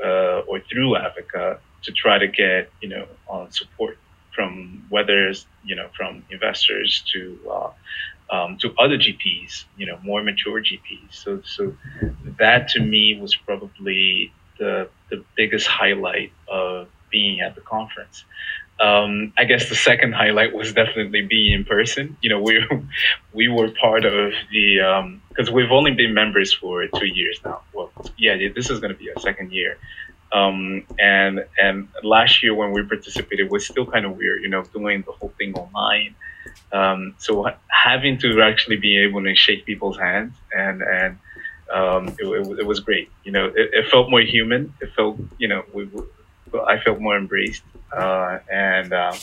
uh, 0.03 0.39
or 0.47 0.59
through 0.59 0.95
Africa 0.95 1.59
to 1.83 1.91
try 1.91 2.17
to 2.17 2.27
get 2.27 2.71
you 2.81 2.89
know 2.89 3.07
uh, 3.29 3.49
support 3.49 3.97
from 4.33 4.85
whether 4.89 5.31
you 5.63 5.75
know 5.75 5.89
from 5.95 6.23
investors 6.29 7.03
to 7.11 7.37
uh, 7.51 7.69
um, 8.31 8.57
to 8.59 8.73
other 8.79 8.97
GPs, 8.97 9.65
you 9.77 9.85
know, 9.85 9.99
more 10.03 10.23
mature 10.23 10.61
GPs. 10.61 11.11
So 11.11 11.41
so 11.43 11.75
that 12.39 12.69
to 12.69 12.79
me 12.79 13.19
was 13.19 13.35
probably 13.35 14.33
the 14.57 14.89
the 15.09 15.23
biggest 15.35 15.67
highlight 15.67 16.31
of 16.47 16.87
being 17.11 17.41
at 17.41 17.55
the 17.55 17.61
conference. 17.61 18.23
Um, 18.79 19.33
I 19.37 19.43
guess 19.43 19.69
the 19.69 19.75
second 19.75 20.13
highlight 20.13 20.55
was 20.55 20.73
definitely 20.73 21.21
being 21.21 21.51
in 21.51 21.65
person. 21.65 22.17
You 22.21 22.29
know, 22.29 22.41
we 22.41 22.65
we 23.33 23.47
were 23.49 23.69
part 23.69 24.05
of 24.05 24.33
the 24.51 25.11
because 25.29 25.49
um, 25.49 25.53
we've 25.53 25.71
only 25.71 25.91
been 25.91 26.13
members 26.13 26.53
for 26.53 26.87
two 26.87 27.05
years 27.05 27.39
now. 27.43 27.61
Well, 27.73 27.91
yeah, 28.17 28.37
this 28.55 28.69
is 28.69 28.79
going 28.79 28.93
to 28.93 28.97
be 28.97 29.11
our 29.11 29.19
second 29.21 29.51
year. 29.51 29.77
Um, 30.33 30.85
and 30.99 31.45
and 31.61 31.87
last 32.03 32.41
year 32.41 32.53
when 32.55 32.71
we 32.71 32.83
participated 32.83 33.51
was 33.51 33.65
still 33.67 33.85
kind 33.85 34.05
of 34.05 34.17
weird. 34.17 34.41
You 34.41 34.49
know, 34.49 34.63
doing 34.63 35.03
the 35.05 35.11
whole 35.11 35.33
thing 35.37 35.53
online. 35.55 36.15
Um, 36.71 37.15
so 37.17 37.47
having 37.67 38.17
to 38.19 38.41
actually 38.41 38.77
be 38.77 38.97
able 38.99 39.21
to 39.23 39.35
shake 39.35 39.65
people's 39.65 39.97
hands 39.97 40.33
and 40.55 40.81
and 40.81 41.17
um, 41.73 42.07
it, 42.19 42.25
it, 42.25 42.59
it, 42.59 42.65
was 42.65 42.79
great. 42.79 43.09
You 43.23 43.31
know, 43.31 43.45
it, 43.45 43.69
it, 43.73 43.89
felt 43.89 44.09
more 44.09 44.21
human. 44.21 44.73
It 44.81 44.91
felt, 44.93 45.17
you 45.37 45.47
know, 45.47 45.63
we, 45.73 45.89
I 46.67 46.79
felt 46.79 46.99
more 46.99 47.17
embraced 47.17 47.63
uh, 47.95 48.39
and 48.51 48.93
um, 48.93 49.15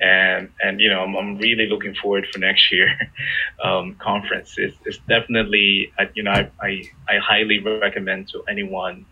and 0.00 0.48
and 0.62 0.80
you 0.80 0.88
know 0.88 1.02
I'm, 1.02 1.16
I'm, 1.16 1.38
really 1.38 1.66
looking 1.68 1.94
forward 1.94 2.26
for 2.32 2.38
next 2.38 2.72
year 2.72 2.96
um, 3.64 3.94
conference. 3.96 4.54
It's, 4.56 4.76
it's 4.84 4.98
definitely 5.08 5.92
you 6.14 6.22
know 6.22 6.32
I, 6.32 6.50
I, 6.60 6.82
I 7.08 7.18
highly 7.18 7.58
recommend 7.60 8.28
to 8.28 8.42
anyone 8.48 9.06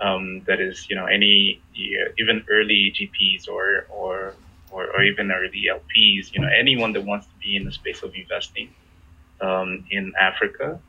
um, 0.00 0.42
that 0.46 0.60
is 0.60 0.86
you 0.88 0.96
know 0.96 1.06
any 1.06 1.60
even 2.18 2.44
early 2.50 2.92
GPs 2.96 3.48
or 3.48 3.86
or 3.90 4.34
or, 4.70 4.84
or 4.84 5.02
even 5.02 5.30
early 5.30 5.64
LPs 5.70 6.32
you 6.32 6.40
know 6.40 6.48
anyone 6.48 6.92
that 6.92 7.04
wants 7.04 7.26
to 7.26 7.32
be 7.42 7.56
in 7.56 7.64
the 7.64 7.72
space 7.72 8.02
of 8.02 8.14
investing 8.14 8.68
um, 9.40 9.84
in 9.90 10.12
Africa, 10.20 10.80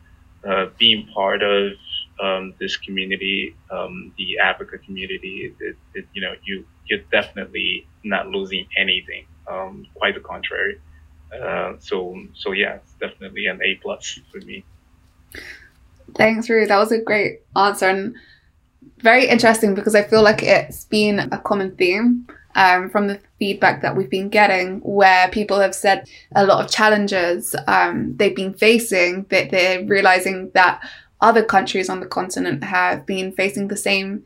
uh, 0.47 0.67
being 0.77 1.07
part 1.07 1.43
of 1.43 1.73
um, 2.21 2.53
this 2.59 2.77
community, 2.77 3.55
um, 3.71 4.13
the 4.17 4.39
AVCA 4.41 4.83
community, 4.83 5.53
it, 5.59 5.75
it, 5.93 6.05
you 6.13 6.21
know, 6.21 6.33
you 6.43 6.65
you're 6.87 6.99
definitely 7.11 7.87
not 8.03 8.27
losing 8.27 8.67
anything. 8.77 9.25
Um, 9.47 9.87
quite 9.95 10.15
the 10.15 10.21
contrary. 10.21 10.79
Uh, 11.33 11.73
so 11.79 12.19
so 12.33 12.51
yeah, 12.51 12.75
it's 12.75 12.93
definitely 12.93 13.47
an 13.47 13.59
A 13.63 13.75
plus 13.75 14.19
for 14.31 14.39
me. 14.39 14.63
Thanks, 16.15 16.49
Rui. 16.49 16.65
That 16.65 16.77
was 16.77 16.91
a 16.91 16.99
great 16.99 17.41
answer 17.55 17.87
and 17.87 18.15
very 18.99 19.27
interesting 19.27 19.75
because 19.75 19.95
I 19.95 20.03
feel 20.03 20.21
like 20.21 20.43
it's 20.43 20.85
been 20.85 21.19
a 21.19 21.37
common 21.37 21.75
theme 21.75 22.27
um, 22.55 22.89
from 22.89 23.07
the 23.07 23.19
feedback 23.37 23.81
that 23.81 23.95
we've 23.95 24.09
been 24.09 24.29
getting, 24.29 24.79
where 24.79 25.29
people 25.29 25.59
have 25.59 25.75
said 25.75 26.07
a 26.35 26.45
lot 26.45 26.63
of 26.63 26.71
challenges 26.71 27.55
um, 27.67 28.15
they've 28.17 28.35
been 28.35 28.53
facing, 28.53 29.25
that 29.29 29.51
they're 29.51 29.85
realizing 29.85 30.51
that 30.53 30.81
other 31.21 31.43
countries 31.43 31.89
on 31.89 31.99
the 31.99 32.05
continent 32.05 32.63
have 32.63 33.05
been 33.05 33.31
facing 33.31 33.67
the 33.67 33.77
same 33.77 34.23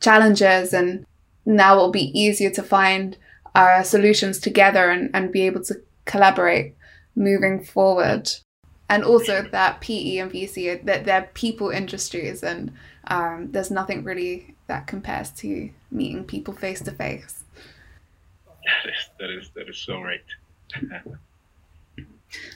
challenges 0.00 0.72
and 0.72 1.06
now 1.44 1.74
it'll 1.74 1.90
be 1.90 2.18
easier 2.18 2.50
to 2.50 2.62
find 2.62 3.16
uh, 3.54 3.82
solutions 3.82 4.38
together 4.38 4.90
and, 4.90 5.10
and 5.14 5.32
be 5.32 5.42
able 5.42 5.62
to 5.62 5.74
collaborate 6.04 6.74
moving 7.14 7.62
forward. 7.62 8.28
And 8.88 9.02
also 9.02 9.42
that 9.42 9.80
PE 9.80 10.18
and 10.18 10.30
VC, 10.30 10.84
that 10.84 11.04
they're 11.04 11.30
people 11.34 11.70
industries 11.70 12.42
and 12.42 12.72
um, 13.06 13.48
there's 13.52 13.70
nothing 13.70 14.04
really 14.04 14.54
that 14.66 14.86
compares 14.86 15.30
to 15.30 15.70
meeting 15.90 16.24
people 16.24 16.54
face 16.54 16.80
to 16.82 16.90
face. 16.92 17.44
That 18.64 18.90
is, 18.90 19.10
that 19.20 19.30
is, 19.30 19.50
that 19.54 19.68
is 19.68 19.78
so 19.78 20.00
right. 20.00 20.24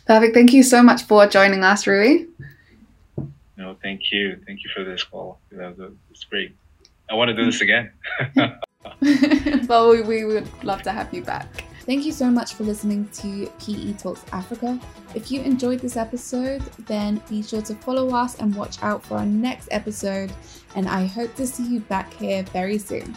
Perfect. 0.06 0.34
Thank 0.34 0.52
you 0.52 0.62
so 0.62 0.82
much 0.82 1.02
for 1.02 1.26
joining 1.26 1.62
us, 1.62 1.86
Rui. 1.86 2.26
No, 3.56 3.76
thank 3.82 4.10
you. 4.10 4.40
Thank 4.46 4.64
you 4.64 4.70
for 4.74 4.84
this 4.84 5.04
call. 5.04 5.38
It's 5.52 6.24
great. 6.24 6.54
I 7.10 7.14
want 7.14 7.28
to 7.28 7.34
do 7.34 7.44
this 7.44 7.60
again. 7.60 7.92
well, 9.68 9.90
we, 9.90 10.02
we 10.02 10.24
would 10.24 10.48
love 10.64 10.82
to 10.82 10.92
have 10.92 11.12
you 11.12 11.22
back. 11.22 11.64
Thank 11.80 12.04
you 12.04 12.12
so 12.12 12.30
much 12.30 12.54
for 12.54 12.64
listening 12.64 13.08
to 13.14 13.46
PE 13.58 13.94
Talks 13.94 14.24
Africa. 14.32 14.78
If 15.14 15.30
you 15.30 15.40
enjoyed 15.42 15.80
this 15.80 15.96
episode, 15.96 16.62
then 16.86 17.20
be 17.28 17.42
sure 17.42 17.62
to 17.62 17.74
follow 17.74 18.14
us 18.14 18.38
and 18.38 18.54
watch 18.54 18.82
out 18.82 19.04
for 19.04 19.16
our 19.16 19.26
next 19.26 19.68
episode. 19.70 20.30
And 20.76 20.88
I 20.88 21.06
hope 21.06 21.34
to 21.36 21.46
see 21.46 21.66
you 21.66 21.80
back 21.80 22.12
here 22.14 22.42
very 22.44 22.78
soon. 22.78 23.16